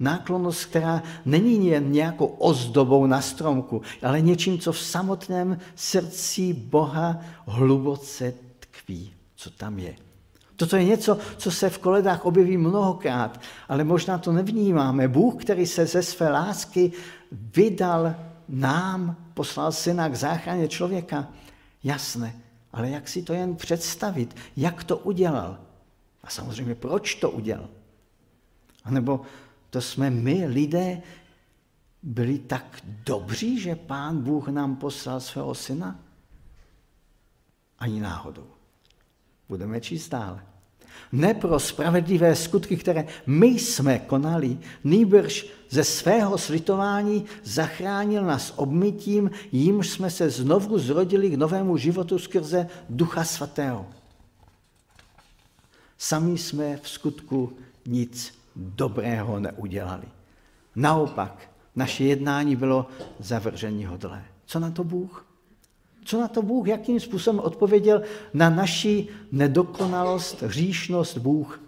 Náklonnost, 0.00 0.64
která 0.64 1.02
není 1.24 1.66
jen 1.66 1.92
nějakou 1.92 2.26
ozdobou 2.26 3.06
na 3.06 3.20
stromku, 3.20 3.82
ale 4.02 4.20
něčím, 4.20 4.58
co 4.58 4.72
v 4.72 4.78
samotném 4.78 5.58
srdci 5.74 6.52
Boha 6.52 7.20
hluboce 7.46 8.34
tkví, 8.60 9.12
co 9.36 9.50
tam 9.50 9.78
je. 9.78 9.96
Toto 10.56 10.76
je 10.76 10.84
něco, 10.84 11.18
co 11.36 11.50
se 11.50 11.70
v 11.70 11.78
koledách 11.78 12.24
objeví 12.24 12.56
mnohokrát, 12.56 13.40
ale 13.68 13.84
možná 13.84 14.18
to 14.18 14.32
nevnímáme. 14.32 15.08
Bůh, 15.08 15.44
který 15.44 15.66
se 15.66 15.86
ze 15.86 16.02
své 16.02 16.30
lásky 16.30 16.92
vydal 17.32 18.14
nám, 18.48 19.16
poslal 19.34 19.72
syna 19.72 20.08
k 20.08 20.14
záchraně 20.14 20.68
člověka. 20.68 21.28
Jasné, 21.84 22.34
ale 22.72 22.90
jak 22.90 23.08
si 23.08 23.22
to 23.22 23.32
jen 23.32 23.56
představit? 23.56 24.36
Jak 24.56 24.84
to 24.84 24.96
udělal? 24.98 25.58
A 26.24 26.30
samozřejmě, 26.30 26.74
proč 26.74 27.14
to 27.14 27.30
udělal? 27.30 27.68
A 28.84 28.90
nebo 28.90 29.20
to 29.72 29.80
jsme 29.80 30.10
my, 30.10 30.46
lidé, 30.46 31.02
byli 32.02 32.38
tak 32.38 32.80
dobří, 32.84 33.60
že 33.60 33.76
pán 33.76 34.22
Bůh 34.22 34.48
nám 34.48 34.76
poslal 34.76 35.20
svého 35.20 35.54
syna? 35.54 36.00
Ani 37.78 38.00
náhodou. 38.00 38.46
Budeme 39.48 39.80
číst 39.80 40.08
dále. 40.08 40.44
Ne 41.12 41.34
pro 41.34 41.60
spravedlivé 41.60 42.36
skutky, 42.36 42.76
které 42.76 43.06
my 43.26 43.46
jsme 43.46 43.98
konali, 43.98 44.58
nýbrž 44.84 45.46
ze 45.70 45.84
svého 45.84 46.38
slitování 46.38 47.24
zachránil 47.44 48.24
nás 48.24 48.52
obmytím, 48.56 49.30
jímž 49.52 49.90
jsme 49.90 50.10
se 50.10 50.30
znovu 50.30 50.78
zrodili 50.78 51.30
k 51.30 51.38
novému 51.38 51.76
životu 51.76 52.18
skrze 52.18 52.68
Ducha 52.90 53.24
Svatého. 53.24 53.86
Sami 55.98 56.38
jsme 56.38 56.76
v 56.76 56.88
skutku 56.88 57.56
nic 57.86 58.41
dobrého 58.56 59.40
neudělali. 59.40 60.06
Naopak, 60.76 61.50
naše 61.76 62.04
jednání 62.04 62.56
bylo 62.56 62.86
zavržení 63.18 63.84
hodlé. 63.84 64.24
Co 64.46 64.60
na 64.60 64.70
to 64.70 64.84
Bůh? 64.84 65.26
Co 66.04 66.20
na 66.20 66.28
to 66.28 66.42
Bůh? 66.42 66.68
Jakým 66.68 67.00
způsobem 67.00 67.40
odpověděl 67.40 68.02
na 68.34 68.50
naši 68.50 69.08
nedokonalost, 69.32 70.42
hříšnost 70.42 71.18
Bůh? 71.18 71.60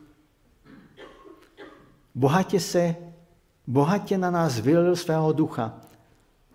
Bohatě 2.14 2.60
se, 2.60 2.96
bohatě 3.66 4.18
na 4.18 4.30
nás 4.30 4.60
vylil 4.60 4.96
svého 4.96 5.32
ducha. 5.32 5.80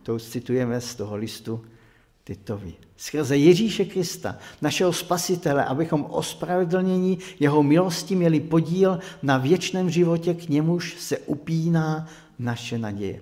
To 0.03 0.19
citujeme 0.19 0.81
z 0.81 0.95
toho 0.95 1.15
listu 1.15 1.65
Titovi. 2.29 2.73
Skrze 2.97 3.37
Ježíše 3.37 3.85
Krista, 3.85 4.37
našeho 4.61 4.93
spasitele, 4.93 5.65
abychom 5.65 6.05
ospravedlnění 6.05 7.19
jeho 7.39 7.63
milosti 7.63 8.15
měli 8.15 8.39
podíl 8.39 8.99
na 9.23 9.37
věčném 9.37 9.89
životě, 9.89 10.33
k 10.33 10.49
němuž 10.49 10.95
se 10.99 11.17
upíná 11.17 12.07
naše 12.39 12.77
naděje. 12.77 13.21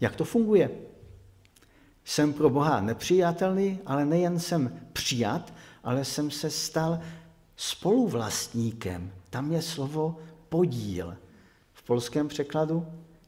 Jak 0.00 0.16
to 0.16 0.24
funguje? 0.24 0.70
Jsem 2.04 2.32
pro 2.32 2.50
Boha 2.50 2.80
nepřijatelný, 2.80 3.78
ale 3.86 4.04
nejen 4.04 4.38
jsem 4.38 4.80
přijat, 4.92 5.52
ale 5.84 6.04
jsem 6.04 6.30
se 6.30 6.50
stal 6.50 7.00
spoluvlastníkem. 7.56 9.12
Tam 9.30 9.52
je 9.52 9.62
slovo 9.62 10.18
podíl. 10.48 11.16
V 11.72 11.82
polském 11.82 12.28
překladu 12.28 12.86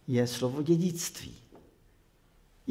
je 0.09 0.26
slovo 0.26 0.62
dědictví. 0.62 1.35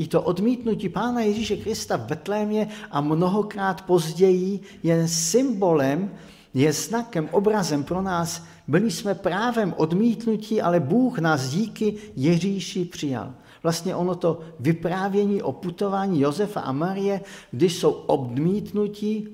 I 0.02 0.08
to 0.08 0.22
odmítnutí 0.22 0.90
Pána 0.90 1.22
Ježíše 1.22 1.58
Krista 1.58 1.98
v 1.98 2.06
Betlémě 2.06 2.68
a 2.92 3.02
mnohokrát 3.02 3.82
později 3.82 4.60
je 4.84 5.08
symbolem, 5.08 6.12
je 6.54 6.74
znakem, 6.74 7.30
obrazem 7.32 7.84
pro 7.84 8.02
nás. 8.02 8.44
Byli 8.68 8.92
jsme 8.92 9.16
právem 9.16 9.74
odmítnutí, 9.78 10.62
ale 10.62 10.80
Bůh 10.80 11.20
nás 11.20 11.50
díky 11.50 11.96
Ježíši 12.16 12.86
přijal. 12.86 13.34
Vlastně 13.64 13.96
ono 13.96 14.16
to 14.16 14.40
vyprávění 14.60 15.42
o 15.42 15.52
putování 15.52 16.22
Josefa 16.22 16.60
a 16.60 16.72
Marie, 16.72 17.22
když 17.52 17.76
jsou 17.76 17.92
odmítnutí, 17.92 19.28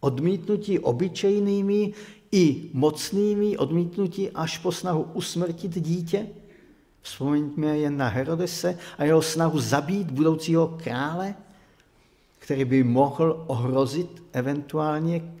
odmítnutí 0.00 0.78
obyčejnými 0.78 1.92
i 2.32 2.70
mocnými, 2.72 3.58
odmítnutí 3.58 4.30
až 4.30 4.58
po 4.58 4.72
snahu 4.72 5.06
usmrtit 5.14 5.78
dítě, 5.78 6.26
Vzpomeňme 7.02 7.78
jen 7.78 7.96
na 7.96 8.08
Herodese 8.08 8.78
a 8.98 9.04
jeho 9.04 9.22
snahu 9.22 9.60
zabít 9.60 10.10
budoucího 10.10 10.78
krále, 10.82 11.34
který 12.38 12.64
by 12.64 12.82
mohl 12.82 13.44
ohrozit 13.46 14.22
eventuálně 14.32 15.32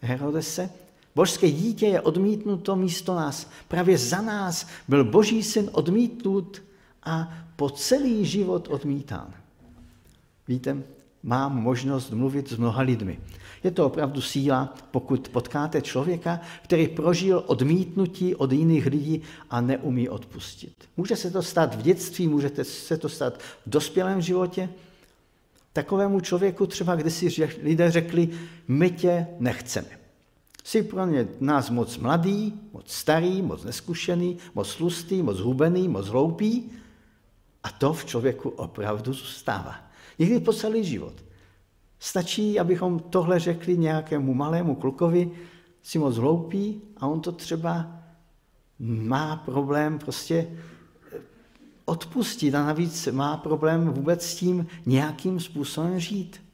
Herodese. 0.00 0.70
Božské 1.14 1.50
dítě 1.50 1.86
je 1.86 2.00
odmítnuto 2.00 2.76
místo 2.76 3.14
nás. 3.14 3.50
Právě 3.68 3.98
za 3.98 4.22
nás 4.22 4.66
byl 4.88 5.04
boží 5.04 5.42
syn 5.42 5.70
odmítnut 5.72 6.62
a 7.02 7.32
po 7.56 7.70
celý 7.70 8.24
život 8.24 8.68
odmítán. 8.70 9.34
Víte, 10.48 10.82
mám 11.24 11.62
možnost 11.62 12.10
mluvit 12.10 12.48
s 12.50 12.56
mnoha 12.56 12.82
lidmi. 12.82 13.20
Je 13.62 13.70
to 13.70 13.86
opravdu 13.86 14.20
síla, 14.20 14.74
pokud 14.90 15.28
potkáte 15.28 15.82
člověka, 15.82 16.40
který 16.62 16.88
prožil 16.88 17.44
odmítnutí 17.46 18.34
od 18.34 18.52
jiných 18.52 18.86
lidí 18.86 19.22
a 19.50 19.60
neumí 19.60 20.08
odpustit. 20.08 20.74
Může 20.96 21.16
se 21.16 21.30
to 21.30 21.42
stát 21.42 21.74
v 21.74 21.82
dětství, 21.82 22.28
může 22.28 22.50
se 22.62 22.96
to 22.96 23.08
stát 23.08 23.38
v 23.38 23.70
dospělém 23.70 24.20
životě. 24.20 24.68
Takovému 25.72 26.20
člověku 26.20 26.66
třeba 26.66 26.96
kdysi 26.96 27.48
lidé 27.62 27.90
řekli, 27.90 28.28
my 28.68 28.90
tě 28.90 29.26
nechceme. 29.38 29.88
Jsi 30.64 30.82
pro 30.82 31.06
ně 31.06 31.28
nás 31.40 31.70
moc 31.70 31.98
mladý, 31.98 32.60
moc 32.72 32.90
starý, 32.90 33.42
moc 33.42 33.64
neskušený, 33.64 34.36
moc 34.54 34.76
tlustý, 34.76 35.22
moc 35.22 35.38
hubený, 35.38 35.88
moc 35.88 36.08
hloupý. 36.08 36.70
A 37.62 37.70
to 37.70 37.92
v 37.92 38.04
člověku 38.04 38.48
opravdu 38.48 39.12
zůstává. 39.12 39.83
Někdy 40.18 40.40
po 40.40 40.52
celý 40.52 40.84
život. 40.84 41.24
Stačí, 41.98 42.60
abychom 42.60 42.98
tohle 42.98 43.38
řekli 43.38 43.78
nějakému 43.78 44.34
malému 44.34 44.74
klukovi, 44.74 45.30
si 45.82 45.98
moc 45.98 46.16
hloupý 46.16 46.80
a 46.96 47.06
on 47.06 47.20
to 47.20 47.32
třeba 47.32 48.00
má 48.78 49.36
problém 49.36 49.98
prostě 49.98 50.58
odpustit 51.84 52.54
a 52.54 52.64
navíc 52.64 53.06
má 53.06 53.36
problém 53.36 53.88
vůbec 53.88 54.26
s 54.26 54.36
tím 54.36 54.66
nějakým 54.86 55.40
způsobem 55.40 56.00
žít. 56.00 56.44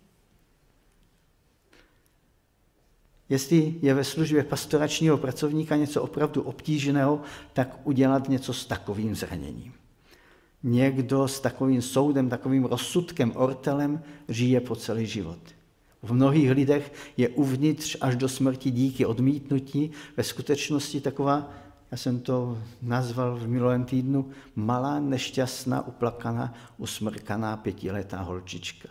Jestli 3.29 3.75
je 3.83 3.95
ve 3.95 4.05
službě 4.05 4.45
pastoračního 4.45 5.19
pracovníka 5.19 5.76
něco 5.76 6.02
opravdu 6.02 6.43
obtížného, 6.43 7.21
tak 7.52 7.81
udělat 7.85 8.29
něco 8.29 8.52
s 8.52 8.67
takovým 8.67 9.14
zraněním. 9.14 9.73
Někdo 10.62 11.29
s 11.29 11.40
takovým 11.40 11.83
soudem, 11.83 12.29
takovým 12.29 12.64
rozsudkem, 12.64 13.33
ortelem 13.37 14.02
žije 14.29 14.61
po 14.61 14.76
celý 14.76 15.07
život. 15.07 15.38
V 16.02 16.12
mnohých 16.12 16.50
lidech 16.50 16.93
je 17.17 17.29
uvnitř 17.29 17.97
až 18.00 18.17
do 18.17 18.29
smrti 18.29 18.71
díky 18.71 19.07
odmítnutí 19.07 19.90
ve 20.17 20.25
skutečnosti 20.25 21.00
taková, 21.00 21.50
já 21.90 21.97
jsem 21.97 22.21
to 22.21 22.59
nazval 22.83 23.37
v 23.37 23.49
minulém 23.49 23.85
týdnu, 23.85 24.31
malá, 24.55 25.00
nešťastná, 25.00 25.87
uplakaná, 25.87 26.55
usmrkaná 26.79 27.57
pětiletá 27.57 28.23
holčička. 28.23 28.88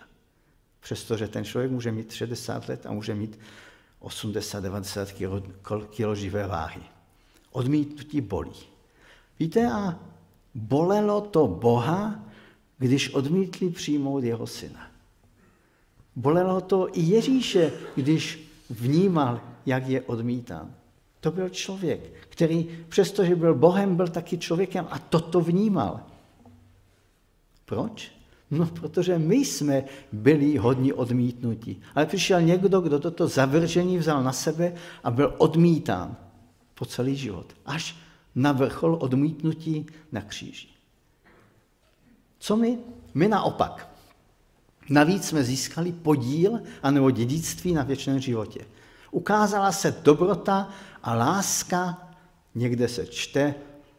Přestože 0.80 1.28
ten 1.28 1.46
člověk 1.46 1.72
může 1.72 1.92
mít 1.92 2.12
60 2.12 2.70
let 2.70 2.86
a 2.86 2.92
může 2.92 3.16
mít 3.16 3.40
80-90 4.02 5.50
kg 5.62 6.18
živé 6.18 6.48
váhy. 6.48 6.82
Odmítnutí 7.52 8.22
bolí. 8.22 8.54
Víte, 9.40 9.72
a 9.72 10.00
bolelo 10.56 11.22
to 11.22 11.48
Boha, 11.48 12.20
když 12.78 13.10
odmítli 13.10 13.70
přijmout 13.70 14.24
jeho 14.24 14.48
syna. 14.48 14.88
Bolelo 16.16 16.62
to 16.62 16.88
i 16.98 17.02
Ježíše, 17.02 17.72
když 17.96 18.50
vnímal, 18.70 19.42
jak 19.66 19.88
je 19.88 20.02
odmítán. 20.02 20.74
To 21.20 21.32
byl 21.32 21.50
člověk, 21.50 22.14
který 22.30 22.70
přestože 22.90 23.36
byl 23.36 23.56
Bohem, 23.56 23.96
byl 23.96 24.08
taky 24.08 24.38
člověkem 24.38 24.88
a 24.90 25.00
toto 25.00 25.42
vnímal. 25.42 26.00
Proč? 27.66 28.12
No, 28.52 28.66
protože 28.66 29.20
my 29.20 29.36
jsme 29.36 29.84
byli 30.12 30.58
hodně 30.58 30.94
odmítnutí. 30.94 31.82
Ale 31.96 32.06
přišel 32.06 32.42
někdo, 32.42 32.82
kdo 32.82 33.00
toto 33.00 33.28
zavržení 33.28 33.98
vzal 33.98 34.24
na 34.24 34.34
sebe 34.34 34.74
a 35.04 35.12
byl 35.12 35.36
odmítán 35.38 36.16
po 36.76 36.86
celý 36.86 37.16
život. 37.16 37.46
Až 37.66 37.96
na 38.40 38.52
vrchol 38.52 38.98
odmítnutí 39.02 39.86
na 40.12 40.22
kříži. 40.22 40.68
Co 42.40 42.56
my? 42.56 42.78
My 43.14 43.28
naopak. 43.28 43.90
Navíc 44.90 45.28
jsme 45.28 45.44
získali 45.44 45.92
podíl 45.92 46.60
anebo 46.84 47.12
dědictví 47.12 47.74
na 47.74 47.84
věčném 47.84 48.20
životě. 48.20 48.60
Ukázala 49.12 49.72
se 49.72 49.92
dobrota 50.04 50.70
a 51.04 51.14
láska, 51.16 52.10
někde 52.56 52.88
se 52.88 53.08
čte 53.08 53.56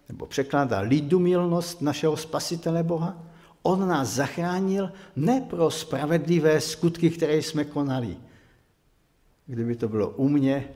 nebo 0.09 0.27
překládá 0.27 0.81
lidumilnost 0.81 1.83
našeho 1.83 2.17
spasitele 2.17 2.83
Boha. 2.83 3.23
On 3.63 3.89
nás 3.89 4.09
zachránil 4.09 4.93
ne 5.17 5.41
pro 5.41 5.71
spravedlivé 5.71 6.61
skutky, 6.61 7.11
které 7.11 7.37
jsme 7.37 7.65
konali. 7.65 8.17
Kdyby 9.47 9.77
to 9.77 9.89
bylo 9.89 10.11
u 10.11 10.29
mě, 10.29 10.69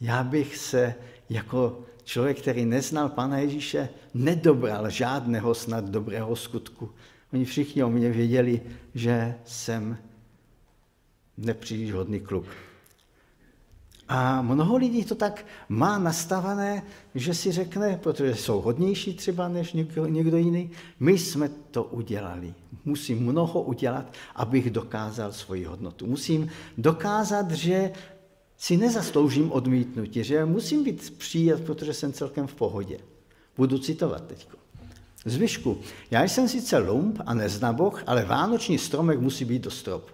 já 0.00 0.22
bych 0.22 0.56
se 0.56 0.94
jako 1.30 1.82
člověk, 2.06 2.40
který 2.40 2.64
neznal 2.64 3.08
Pana 3.08 3.38
Ježíše, 3.38 3.88
nedobral 4.14 4.90
žádného 4.90 5.54
snad 5.54 5.84
dobrého 5.84 6.36
skutku. 6.36 6.90
Oni 7.32 7.44
všichni 7.44 7.84
o 7.84 7.90
mě 7.90 8.10
věděli, 8.10 8.60
že 8.94 9.34
jsem 9.44 9.98
nepříliš 11.38 11.92
hodný 11.92 12.20
kluk. 12.20 12.46
A 14.08 14.42
mnoho 14.42 14.76
lidí 14.76 15.04
to 15.04 15.14
tak 15.14 15.46
má 15.68 15.98
nastavené, 15.98 16.82
že 17.14 17.34
si 17.34 17.52
řekne, 17.52 17.98
protože 18.02 18.34
jsou 18.34 18.60
hodnější 18.60 19.14
třeba 19.14 19.48
než 19.48 19.72
někdo, 19.72 20.36
jiný, 20.36 20.70
my 21.00 21.18
jsme 21.18 21.48
to 21.70 21.84
udělali. 21.84 22.54
Musím 22.84 23.18
mnoho 23.18 23.62
udělat, 23.62 24.12
abych 24.34 24.70
dokázal 24.70 25.32
svoji 25.32 25.64
hodnotu. 25.64 26.06
Musím 26.06 26.50
dokázat, 26.78 27.50
že 27.50 27.92
si 28.58 28.76
nezasloužím 28.76 29.52
odmítnutí, 29.52 30.24
že 30.24 30.44
musím 30.44 30.84
být 30.84 31.18
přijat, 31.18 31.60
protože 31.60 31.94
jsem 31.94 32.12
celkem 32.12 32.46
v 32.46 32.54
pohodě. 32.54 32.98
Budu 33.56 33.78
citovat 33.78 34.26
teď. 34.26 34.48
Zvyšku, 35.24 35.78
já 36.10 36.22
jsem 36.22 36.48
sice 36.48 36.78
lump 36.78 37.18
a 37.26 37.34
neznaboch, 37.34 38.02
ale 38.06 38.24
vánoční 38.24 38.78
stromek 38.78 39.20
musí 39.20 39.44
být 39.44 39.62
do 39.62 39.70
stropu. 39.70 40.10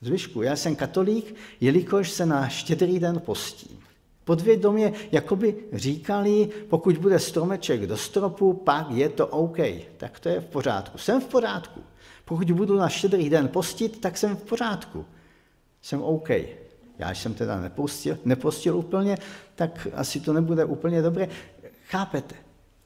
Zvyšku, 0.00 0.42
já 0.42 0.56
jsem 0.56 0.76
katolík, 0.76 1.34
jelikož 1.60 2.10
se 2.10 2.26
na 2.26 2.48
štědrý 2.48 2.98
den 2.98 3.20
postím. 3.20 3.78
Podvědomě 4.24 4.92
jakoby 5.12 5.56
říkali, 5.72 6.48
pokud 6.68 6.96
bude 6.98 7.18
stromeček 7.18 7.86
do 7.86 7.96
stropu, 7.96 8.52
pak 8.52 8.90
je 8.90 9.08
to 9.08 9.26
OK. 9.26 9.58
Tak 9.96 10.20
to 10.20 10.28
je 10.28 10.40
v 10.40 10.46
pořádku. 10.46 10.98
Jsem 10.98 11.20
v 11.20 11.26
pořádku. 11.26 11.80
Pokud 12.24 12.50
budu 12.50 12.76
na 12.76 12.88
štědrý 12.88 13.30
den 13.30 13.48
postit, 13.48 14.00
tak 14.00 14.18
jsem 14.18 14.36
v 14.36 14.42
pořádku. 14.42 15.04
Jsem 15.82 16.02
OK. 16.02 16.30
Já 16.98 17.10
jsem 17.10 17.34
teda 17.34 17.60
nepostil, 17.60 18.18
nepostil 18.24 18.76
úplně, 18.76 19.18
tak 19.54 19.88
asi 19.94 20.20
to 20.20 20.32
nebude 20.32 20.64
úplně 20.64 21.02
dobré. 21.02 21.28
Chápete? 21.86 22.34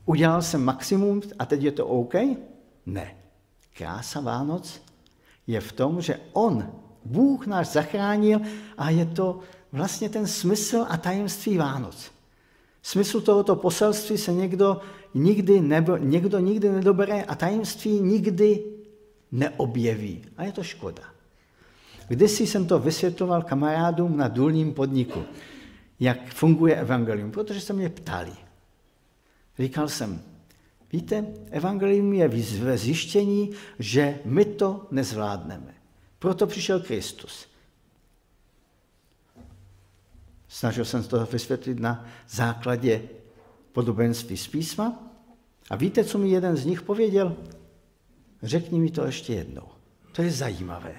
Udělal 0.07 0.43
jsem 0.43 0.65
maximum 0.65 1.23
a 1.39 1.47
teď 1.47 1.63
je 1.63 1.73
to 1.73 1.87
OK? 1.87 2.15
Ne. 2.87 3.17
Krása 3.77 4.21
Vánoc 4.21 4.83
je 5.47 5.61
v 5.61 5.73
tom, 5.73 6.01
že 6.01 6.21
On 6.33 6.73
Bůh 7.05 7.47
nás 7.47 7.73
zachránil 7.73 8.41
a 8.79 8.91
je 8.91 9.07
to 9.07 9.41
vlastně 9.73 10.09
ten 10.09 10.27
smysl 10.27 10.87
a 10.89 10.97
tajemství 10.97 11.57
Vánoc. 11.59 12.13
Smysl 12.83 13.21
tohoto 13.21 13.57
poselství 13.57 14.19
se 14.19 14.33
někdo 14.33 14.81
nikdy, 15.15 15.61
nebo, 15.61 15.97
někdo 15.97 16.39
nikdy 16.39 16.71
nedobere 16.71 17.25
a 17.25 17.35
tajemství 17.35 18.01
nikdy 18.01 18.65
neobjeví. 19.33 20.25
A 20.37 20.45
je 20.45 20.53
to 20.53 20.63
škoda. 20.63 21.03
Kdysi 22.09 22.47
jsem 22.47 22.67
to 22.67 22.79
vysvětloval 22.79 23.43
kamarádům 23.43 24.17
na 24.17 24.29
důlním 24.29 24.75
podniku, 24.75 25.23
jak 26.01 26.35
funguje 26.35 26.77
evangelium, 26.77 27.31
protože 27.31 27.61
se 27.61 27.73
mě 27.73 27.89
ptali. 27.89 28.33
Říkal 29.59 29.89
jsem, 29.89 30.23
víte, 30.93 31.27
evangelium 31.51 32.13
je 32.13 32.29
ve 32.59 32.79
zjištění, 32.79 33.51
že 33.79 34.19
my 34.25 34.45
to 34.45 34.87
nezvládneme. 34.91 35.75
Proto 36.19 36.47
přišel 36.47 36.81
Kristus. 36.81 37.47
Snažil 40.49 40.85
jsem 40.85 41.05
to 41.05 41.27
vysvětlit 41.27 41.81
na 41.81 42.07
základě 42.29 43.03
podobenství 43.73 44.37
z 44.37 44.49
písma. 44.49 45.13
A 45.71 45.77
víte, 45.77 46.05
co 46.05 46.19
mi 46.19 46.31
jeden 46.31 46.57
z 46.57 46.65
nich 46.65 46.83
pověděl? 46.83 47.37
Řekni 48.43 48.81
mi 48.81 48.91
to 48.91 49.05
ještě 49.05 49.35
jednou. 49.35 49.69
To 50.13 50.23
je 50.23 50.31
zajímavé. 50.31 50.95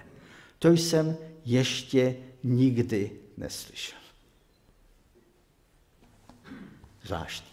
To 0.63 0.71
jsem 0.71 1.17
ještě 1.45 2.15
nikdy 2.43 3.11
neslyšel. 3.37 3.99
Zvláštní. 7.05 7.47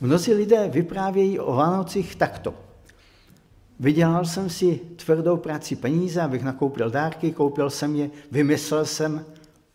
Mnozí 0.00 0.34
lidé 0.34 0.68
vyprávějí 0.68 1.38
o 1.38 1.52
Vánocích 1.52 2.16
takto. 2.16 2.54
Vydělal 3.80 4.24
jsem 4.24 4.50
si 4.50 4.76
tvrdou 4.76 5.36
práci 5.36 5.76
peníze, 5.76 6.20
abych 6.20 6.42
nakoupil 6.42 6.90
dárky, 6.90 7.32
koupil 7.32 7.70
jsem 7.70 7.96
je, 7.96 8.10
vymyslel 8.30 8.84
jsem, 8.84 9.26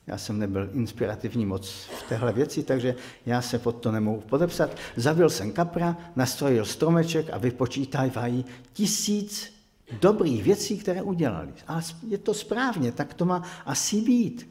já 0.08 0.18
jsem 0.18 0.40
nebyl 0.40 0.70
inspirativní 0.74 1.46
moc 1.46 1.72
v 2.00 2.04
téhle 2.10 2.34
věci, 2.34 2.64
takže 2.64 2.96
já 3.26 3.42
se 3.42 3.60
pod 3.60 3.72
to 3.72 3.92
nemohu 3.92 4.22
podepsat. 4.22 4.70
Zabil 4.96 5.30
jsem 5.30 5.52
kapra, 5.52 5.98
nastrojil 6.16 6.66
stromeček 6.66 7.30
a 7.32 7.38
vypočítají 7.38 8.46
tisíc 8.74 9.59
dobrých 10.02 10.44
věcí, 10.44 10.78
které 10.78 11.02
udělali. 11.02 11.54
A 11.68 11.82
je 12.08 12.18
to 12.18 12.34
správně, 12.34 12.92
tak 12.92 13.14
to 13.14 13.26
má 13.26 13.44
asi 13.66 14.02
být. 14.02 14.50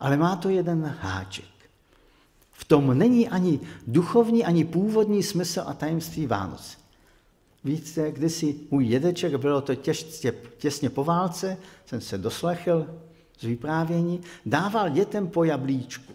Ale 0.00 0.16
má 0.16 0.36
to 0.36 0.48
jeden 0.48 0.96
háček. 1.00 1.44
V 2.52 2.64
tom 2.64 2.98
není 2.98 3.28
ani 3.28 3.60
duchovní, 3.86 4.44
ani 4.44 4.64
původní 4.64 5.22
smysl 5.22 5.62
a 5.66 5.74
tajemství 5.74 6.26
Vánoc. 6.26 6.78
Víte, 7.64 8.12
kdysi 8.12 8.56
můj 8.70 8.86
dědeček, 8.86 9.36
bylo 9.36 9.60
to 9.60 9.74
těžce, 9.74 10.32
těsně 10.58 10.90
po 10.90 11.04
válce, 11.04 11.56
jsem 11.86 12.00
se 12.00 12.18
doslechl 12.18 12.86
z 13.38 13.42
vyprávění, 13.42 14.20
dával 14.46 14.88
dětem 14.88 15.28
po 15.28 15.44
jablíčku. 15.44 16.12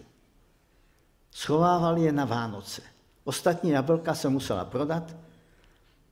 Schovával 1.30 1.98
je 1.98 2.12
na 2.12 2.24
Vánoce. 2.24 2.82
Ostatní 3.24 3.70
jablka 3.70 4.14
se 4.14 4.28
musela 4.28 4.64
prodat, 4.64 5.16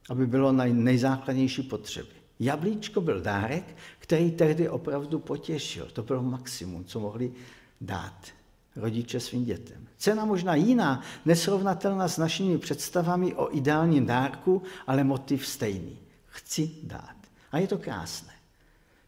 aby 0.08 0.26
bylo 0.26 0.52
na 0.52 0.64
nejzákladnější 0.64 1.62
potřeby. 1.62 2.21
Jablíčko 2.40 3.00
byl 3.00 3.20
dárek, 3.20 3.76
který 3.98 4.30
tehdy 4.30 4.68
opravdu 4.68 5.18
potěšil. 5.18 5.88
To 5.92 6.02
bylo 6.02 6.22
maximum, 6.22 6.84
co 6.84 7.00
mohli 7.00 7.32
dát 7.80 8.32
rodiče 8.76 9.20
svým 9.20 9.44
dětem. 9.44 9.88
Cena 9.96 10.24
možná 10.24 10.54
jiná, 10.54 11.02
nesrovnatelná 11.24 12.08
s 12.08 12.18
našimi 12.18 12.58
představami 12.58 13.34
o 13.34 13.56
ideálním 13.56 14.06
dárku, 14.06 14.62
ale 14.86 15.04
motiv 15.04 15.46
stejný. 15.46 15.98
Chci 16.26 16.70
dát. 16.82 17.16
A 17.52 17.58
je 17.58 17.66
to 17.66 17.78
krásné. 17.78 18.32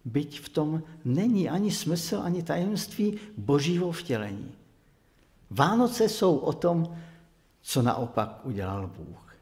Byť 0.05 0.41
v 0.41 0.49
tom 0.49 0.83
není 1.05 1.49
ani 1.49 1.73
smysl, 1.73 2.21
ani 2.25 2.43
tajemství 2.43 3.19
božího 3.37 3.93
vtělení. 3.93 4.53
Vánoce 5.51 6.09
jsou 6.09 6.37
o 6.37 6.53
tom, 6.53 6.97
co 7.63 7.83
naopak 7.83 8.41
udělal 8.45 8.91
Bůh. 8.97 9.37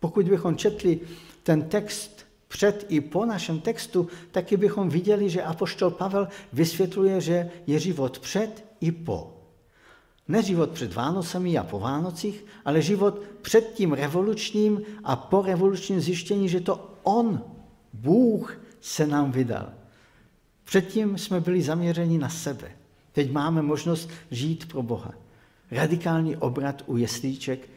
Pokud 0.00 0.28
bychom 0.28 0.56
četli 0.56 1.00
ten 1.42 1.62
text 1.62 2.26
před 2.50 2.86
i 2.88 3.00
po 3.00 3.26
našem 3.26 3.60
textu, 3.60 4.08
taky 4.30 4.56
bychom 4.56 4.88
viděli, 4.88 5.30
že 5.30 5.42
apoštol 5.42 5.90
Pavel 5.90 6.28
vysvětluje, 6.52 7.20
že 7.20 7.50
je 7.66 7.78
život 7.78 8.18
před 8.18 8.64
i 8.80 8.92
po. 8.92 9.36
Ne 10.28 10.42
život 10.42 10.70
před 10.70 10.94
Vánocemi 10.94 11.58
a 11.58 11.64
po 11.64 11.78
Vánocích, 11.78 12.44
ale 12.64 12.82
život 12.82 13.22
před 13.42 13.72
tím 13.74 13.92
revolučním 13.92 14.82
a 15.04 15.16
po 15.16 15.42
revolučním 15.42 16.00
zjištění, 16.00 16.48
že 16.48 16.60
to 16.60 16.94
On, 17.02 17.44
Bůh, 17.92 18.60
se 18.80 19.06
nám 19.06 19.32
vydal. 19.32 19.72
Předtím 20.64 21.18
jsme 21.18 21.40
byli 21.40 21.62
zaměřeni 21.62 22.18
na 22.18 22.28
sebe. 22.28 22.70
Teď 23.12 23.32
máme 23.32 23.62
možnost 23.62 24.10
žít 24.30 24.68
pro 24.68 24.82
Boha. 24.82 25.14
Radikální 25.70 26.36
obrat 26.36 26.82
u 26.86 26.96
jeslíček 26.96 27.68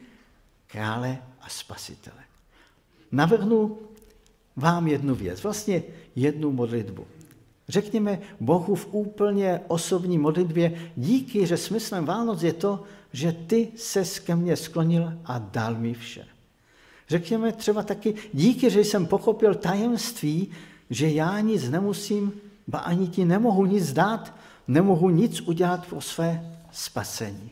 krále 0.66 1.18
a 1.40 1.48
spasitele. 1.48 2.22
Navrhnu 3.12 3.78
vám 4.56 4.86
jednu 4.86 5.14
věc, 5.14 5.42
vlastně 5.42 5.82
jednu 6.16 6.52
modlitbu. 6.52 7.06
Řekněme 7.68 8.18
Bohu 8.40 8.74
v 8.74 8.88
úplně 8.90 9.60
osobní 9.68 10.18
modlitbě, 10.18 10.90
díky, 10.96 11.46
že 11.46 11.56
smyslem 11.56 12.04
Vánoc 12.04 12.42
je 12.42 12.52
to, 12.52 12.82
že 13.12 13.32
ty 13.32 13.68
se 13.76 14.04
ke 14.24 14.36
mně 14.36 14.56
sklonil 14.56 15.12
a 15.24 15.38
dal 15.38 15.74
mi 15.74 15.94
vše. 15.94 16.26
Řekněme 17.08 17.52
třeba 17.52 17.82
taky, 17.82 18.14
díky, 18.32 18.70
že 18.70 18.80
jsem 18.80 19.06
pochopil 19.06 19.54
tajemství, 19.54 20.48
že 20.90 21.10
já 21.10 21.40
nic 21.40 21.70
nemusím, 21.70 22.32
ba 22.68 22.78
ani 22.78 23.08
ti 23.08 23.24
nemohu 23.24 23.66
nic 23.66 23.92
dát, 23.92 24.34
nemohu 24.68 25.10
nic 25.10 25.40
udělat 25.40 25.86
pro 25.86 26.00
své 26.00 26.56
spasení. 26.72 27.50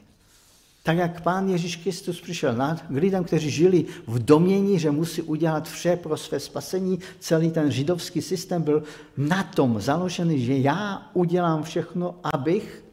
Tak 0.82 0.96
jak 0.96 1.20
pán 1.20 1.48
Ježíš 1.48 1.76
Kristus 1.76 2.20
přišel 2.20 2.54
k 2.88 2.90
lidem, 2.90 3.24
kteří 3.24 3.50
žili 3.50 3.84
v 4.06 4.24
domění, 4.24 4.78
že 4.78 4.90
musí 4.90 5.22
udělat 5.22 5.68
vše 5.68 5.96
pro 5.96 6.16
své 6.16 6.40
spasení, 6.40 6.98
celý 7.18 7.50
ten 7.50 7.70
židovský 7.70 8.22
systém 8.22 8.62
byl 8.62 8.82
na 9.16 9.42
tom 9.42 9.80
založený, 9.80 10.44
že 10.44 10.58
já 10.58 11.10
udělám 11.14 11.62
všechno, 11.62 12.14
abych. 12.22 12.84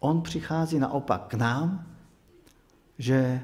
On 0.00 0.22
přichází 0.22 0.78
naopak 0.78 1.26
k 1.26 1.34
nám, 1.34 1.86
že 2.98 3.40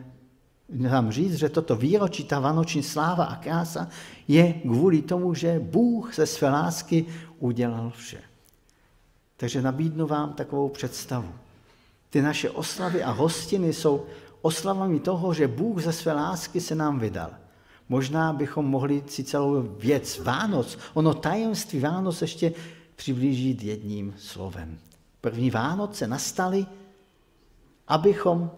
nám 0.69 1.13
říct, 1.13 1.35
že 1.35 1.49
toto 1.49 1.77
výročí, 1.77 2.25
ta 2.25 2.41
vánoční 2.41 2.83
sláva 2.83 3.25
a 3.25 3.37
krása 3.37 3.89
je 4.29 4.53
kvůli 4.53 5.03
tomu, 5.03 5.35
že 5.35 5.61
Bůh 5.61 6.15
ze 6.15 6.27
své 6.27 6.51
lásky 6.51 7.07
udělal 7.39 7.93
vše. 7.97 8.21
Takže 9.37 9.63
nabídnu 9.63 10.07
vám 10.07 10.33
takovou 10.33 10.69
představu. 10.69 11.33
Ty 12.13 12.23
naše 12.23 12.51
oslavy 12.51 13.03
a 13.03 13.11
hostiny 13.11 13.73
jsou 13.73 14.05
oslavami 14.43 15.01
toho, 15.01 15.35
že 15.35 15.49
Bůh 15.49 15.83
ze 15.83 15.93
své 15.93 16.13
lásky 16.13 16.61
se 16.61 16.75
nám 16.75 16.99
vydal. 16.99 17.31
Možná 17.89 18.33
bychom 18.33 18.67
mohli 18.67 19.03
si 19.07 19.25
celou 19.25 19.63
věc 19.63 20.19
Vánoc, 20.19 20.79
ono 20.95 21.15
tajemství 21.15 21.81
Vánoc 21.81 22.23
ještě 22.23 22.53
přiblížit 22.97 23.63
jedním 23.63 24.15
slovem. 24.19 24.79
První 25.21 25.51
Vánoce 25.51 26.07
nastaly, 26.07 26.67
abychom 27.89 28.51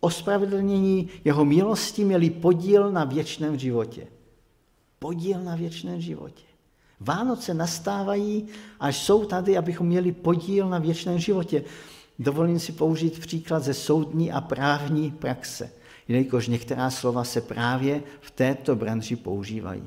ospravedlnění 0.00 1.08
jeho 1.24 1.44
milosti 1.44 2.04
měli 2.04 2.30
podíl 2.30 2.92
na 2.92 3.04
věčném 3.04 3.58
životě. 3.58 4.06
Podíl 4.98 5.42
na 5.42 5.56
věčném 5.56 6.00
životě. 6.00 6.44
Vánoce 7.00 7.54
nastávají, 7.54 8.46
až 8.80 8.96
jsou 8.98 9.24
tady, 9.24 9.58
abychom 9.58 9.86
měli 9.86 10.12
podíl 10.12 10.68
na 10.68 10.78
věčném 10.78 11.18
životě. 11.18 11.64
Dovolím 12.20 12.58
si 12.58 12.72
použít 12.72 13.18
příklad 13.18 13.62
ze 13.62 13.74
soudní 13.74 14.32
a 14.32 14.40
právní 14.40 15.10
praxe, 15.10 15.70
jelikož 16.08 16.48
některá 16.48 16.90
slova 16.90 17.24
se 17.24 17.40
právě 17.40 18.02
v 18.20 18.30
této 18.30 18.76
branži 18.76 19.16
používají. 19.16 19.82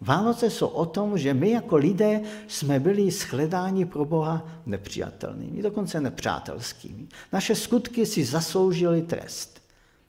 Vánoce 0.00 0.50
jsou 0.50 0.66
o 0.66 0.86
tom, 0.86 1.18
že 1.18 1.34
my 1.34 1.50
jako 1.50 1.76
lidé 1.76 2.20
jsme 2.48 2.80
byli 2.80 3.10
shledáni 3.10 3.84
pro 3.84 4.04
Boha 4.04 4.46
nepřijatelnými, 4.66 5.62
dokonce 5.62 6.00
nepřátelskými. 6.00 7.06
Naše 7.32 7.54
skutky 7.54 8.06
si 8.06 8.24
zasloužily 8.24 9.02
trest. 9.02 9.62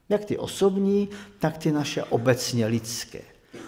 Jak 0.09 0.25
ty 0.25 0.37
osobní, 0.37 1.09
tak 1.39 1.57
ty 1.57 1.71
naše 1.71 2.03
obecně 2.03 2.65
lidské. 2.65 3.21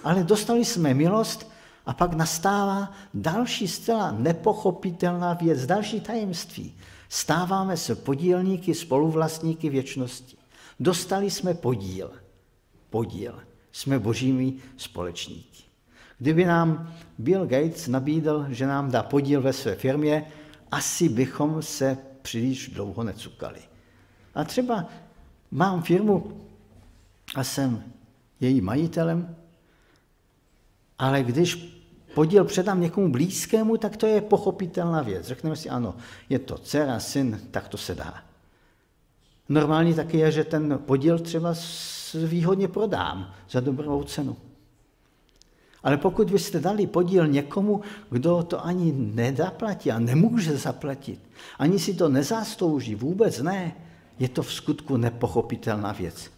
Ale 0.03 0.23
dostali 0.23 0.65
jsme 0.65 0.93
milost 0.93 1.51
a 1.85 1.93
pak 1.93 2.13
nastává 2.13 2.91
další 3.13 3.67
zcela 3.67 4.11
nepochopitelná 4.11 5.33
věc, 5.33 5.65
další 5.65 6.01
tajemství. 6.01 6.73
Stáváme 7.09 7.77
se 7.77 7.95
podílníky, 7.95 8.73
spoluvlastníky 8.73 9.69
věčnosti. 9.69 10.37
Dostali 10.79 11.31
jsme 11.31 11.53
podíl. 11.53 12.11
Podíl. 12.89 13.39
Jsme 13.71 13.99
božími 13.99 14.53
společníky. 14.77 15.63
Kdyby 16.17 16.45
nám 16.45 16.93
Bill 17.17 17.45
Gates 17.45 17.87
nabídl, 17.87 18.45
že 18.49 18.67
nám 18.67 18.91
dá 18.91 19.03
podíl 19.03 19.41
ve 19.41 19.53
své 19.53 19.75
firmě, 19.75 20.31
asi 20.71 21.09
bychom 21.09 21.61
se 21.61 21.97
příliš 22.21 22.69
dlouho 22.69 23.03
necukali. 23.03 23.59
A 24.35 24.43
třeba 24.43 24.85
mám 25.51 25.81
firmu 25.81 26.41
a 27.35 27.43
jsem 27.43 27.83
její 28.39 28.61
majitelem, 28.61 29.35
ale 30.99 31.23
když 31.23 31.76
podíl 32.13 32.43
předám 32.45 32.81
někomu 32.81 33.11
blízkému, 33.11 33.77
tak 33.77 33.97
to 33.97 34.05
je 34.05 34.21
pochopitelná 34.21 35.01
věc. 35.01 35.27
Řekneme 35.27 35.55
si, 35.55 35.69
ano, 35.69 35.95
je 36.29 36.39
to 36.39 36.57
dcera, 36.57 36.99
syn, 36.99 37.39
tak 37.51 37.67
to 37.67 37.77
se 37.77 37.95
dá. 37.95 38.13
Normální 39.49 39.93
taky 39.93 40.17
je, 40.17 40.31
že 40.31 40.43
ten 40.43 40.79
podíl 40.85 41.19
třeba 41.19 41.53
výhodně 42.13 42.67
prodám 42.67 43.33
za 43.49 43.59
dobrou 43.59 44.03
cenu. 44.03 44.37
Ale 45.83 45.97
pokud 45.97 46.31
byste 46.31 46.59
dali 46.59 46.87
podíl 46.87 47.27
někomu, 47.27 47.81
kdo 48.09 48.43
to 48.43 48.65
ani 48.65 48.93
nedaplatí 48.97 49.91
a 49.91 49.99
nemůže 49.99 50.57
zaplatit, 50.57 51.19
ani 51.59 51.79
si 51.79 51.93
to 51.93 52.09
nezaslouží, 52.09 52.95
vůbec 52.95 53.41
ne, 53.41 53.75
je 54.19 54.29
to 54.29 54.43
v 54.43 54.53
skutku 54.53 54.97
nepochopitelná 54.97 55.91
věc. 55.91 56.31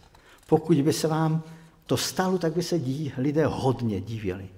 Pokud 0.46 0.80
by 0.80 0.92
se 0.92 1.08
vám 1.08 1.42
to 1.86 1.96
stalo, 1.96 2.38
tak 2.38 2.52
by 2.52 2.62
se 2.62 2.78
dí, 2.78 3.12
lidé 3.16 3.46
hodně 3.46 4.00
divili. 4.00 4.48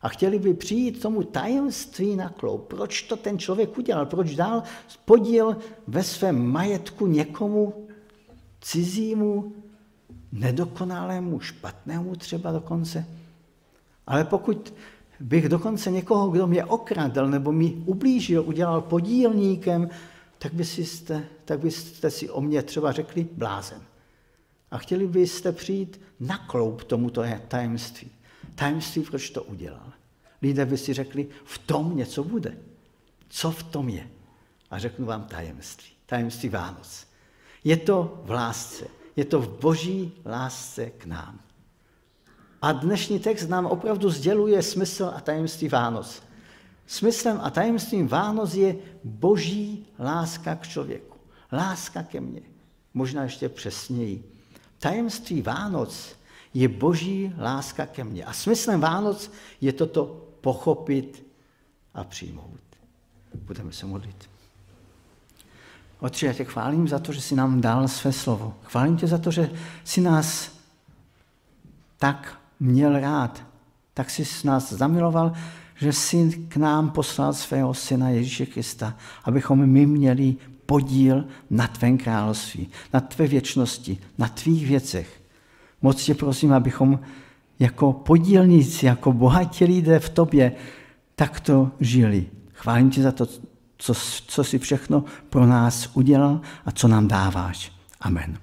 A 0.00 0.08
chtěli 0.08 0.38
by 0.38 0.54
přijít 0.54 1.02
tomu 1.02 1.22
tajemství 1.22 2.16
na 2.16 2.28
kloup. 2.28 2.66
Proč 2.68 3.02
to 3.02 3.16
ten 3.16 3.38
člověk 3.38 3.78
udělal? 3.78 4.06
Proč 4.06 4.34
dal 4.34 4.62
podíl 5.04 5.56
ve 5.86 6.02
svém 6.02 6.46
majetku 6.46 7.06
někomu 7.06 7.88
cizímu, 8.60 9.52
nedokonalému, 10.32 11.40
špatnému 11.40 12.16
třeba 12.16 12.52
dokonce? 12.52 13.06
Ale 14.06 14.24
pokud 14.24 14.74
bych 15.20 15.48
dokonce 15.48 15.90
někoho, 15.90 16.28
kdo 16.28 16.46
mě 16.46 16.64
okradl 16.64 17.28
nebo 17.28 17.52
mi 17.52 17.74
ublížil, 17.86 18.44
udělal 18.46 18.80
podílníkem, 18.80 19.88
tak, 20.38 20.54
byste, 20.54 21.24
tak 21.44 21.60
byste 21.60 22.10
si 22.10 22.30
o 22.30 22.40
mě 22.40 22.62
třeba 22.62 22.92
řekli 22.92 23.26
blázen. 23.32 23.82
A 24.70 24.78
chtěli 24.78 25.06
byste 25.06 25.52
přijít 25.52 26.00
na 26.20 26.38
kloup 26.38 26.84
tomuto 26.84 27.22
tajemství. 27.48 28.10
Tajemství, 28.58 29.02
proč 29.02 29.30
to 29.30 29.42
udělal. 29.42 29.92
Lidé 30.42 30.66
by 30.66 30.78
si 30.78 30.94
řekli, 30.94 31.28
v 31.44 31.58
tom 31.58 31.96
něco 31.96 32.24
bude. 32.24 32.58
Co 33.28 33.50
v 33.50 33.62
tom 33.62 33.88
je? 33.88 34.10
A 34.70 34.78
řeknu 34.78 35.06
vám 35.06 35.24
tajemství. 35.24 35.88
Tajemství 36.06 36.48
Vánoc. 36.48 37.06
Je 37.64 37.76
to 37.76 38.22
v 38.24 38.30
lásce. 38.30 38.86
Je 39.16 39.24
to 39.24 39.40
v 39.40 39.60
boží 39.60 40.12
lásce 40.26 40.90
k 40.90 41.06
nám. 41.06 41.40
A 42.62 42.72
dnešní 42.72 43.18
text 43.18 43.48
nám 43.48 43.66
opravdu 43.66 44.10
sděluje 44.10 44.62
smysl 44.62 45.12
a 45.16 45.20
tajemství 45.20 45.68
Vánoc. 45.68 46.22
Smyslem 46.86 47.40
a 47.42 47.50
tajemstvím 47.50 48.08
Vánoc 48.08 48.54
je 48.54 48.76
boží 49.04 49.86
láska 49.98 50.54
k 50.54 50.68
člověku. 50.68 51.16
Láska 51.52 52.02
ke 52.02 52.20
mně. 52.20 52.42
Možná 52.94 53.22
ještě 53.22 53.48
přesněji. 53.48 54.32
Tajemství 54.78 55.42
Vánoc 55.42 56.17
je 56.54 56.68
boží 56.68 57.32
láska 57.38 57.86
ke 57.86 58.04
mně. 58.04 58.24
A 58.24 58.32
smyslem 58.32 58.80
Vánoc 58.80 59.30
je 59.60 59.72
toto 59.72 60.04
pochopit 60.40 61.26
a 61.94 62.04
přijmout. 62.04 62.60
Budeme 63.34 63.72
se 63.72 63.86
modlit. 63.86 64.30
Otče, 66.00 66.26
já 66.26 66.32
tě 66.32 66.44
chválím 66.44 66.88
za 66.88 66.98
to, 66.98 67.12
že 67.12 67.20
jsi 67.20 67.34
nám 67.34 67.60
dal 67.60 67.88
své 67.88 68.12
slovo. 68.12 68.54
Chválím 68.62 68.96
tě 68.96 69.06
za 69.06 69.18
to, 69.18 69.30
že 69.30 69.50
jsi 69.84 70.00
nás 70.00 70.50
tak 71.98 72.40
měl 72.60 73.00
rád, 73.00 73.44
tak 73.94 74.10
jsi 74.10 74.46
nás 74.46 74.72
zamiloval, 74.72 75.32
že 75.76 75.92
jsi 75.92 76.46
k 76.48 76.56
nám 76.56 76.90
poslal 76.90 77.32
svého 77.32 77.74
syna 77.74 78.08
Ježíše 78.08 78.46
Krista, 78.46 78.96
abychom 79.24 79.66
my 79.66 79.86
měli 79.86 80.36
podíl 80.66 81.24
na 81.50 81.66
tvém 81.66 81.98
království, 81.98 82.68
na 82.92 83.00
tvé 83.00 83.26
věčnosti, 83.26 83.98
na 84.18 84.28
tvých 84.28 84.66
věcech. 84.66 85.17
Moc 85.82 86.04
tě 86.04 86.14
prosím, 86.14 86.52
abychom 86.52 87.00
jako 87.58 87.92
podílníci, 87.92 88.86
jako 88.86 89.12
bohatí 89.12 89.64
lidé 89.64 89.98
v 89.98 90.08
tobě 90.08 90.52
takto 91.14 91.70
žili. 91.80 92.26
Chválím 92.52 92.90
tě 92.90 93.02
za 93.02 93.12
to, 93.12 93.26
co, 93.78 93.94
co 94.26 94.44
jsi 94.44 94.58
všechno 94.58 95.04
pro 95.30 95.46
nás 95.46 95.90
udělal 95.94 96.40
a 96.64 96.70
co 96.70 96.88
nám 96.88 97.08
dáváš. 97.08 97.72
Amen. 98.00 98.38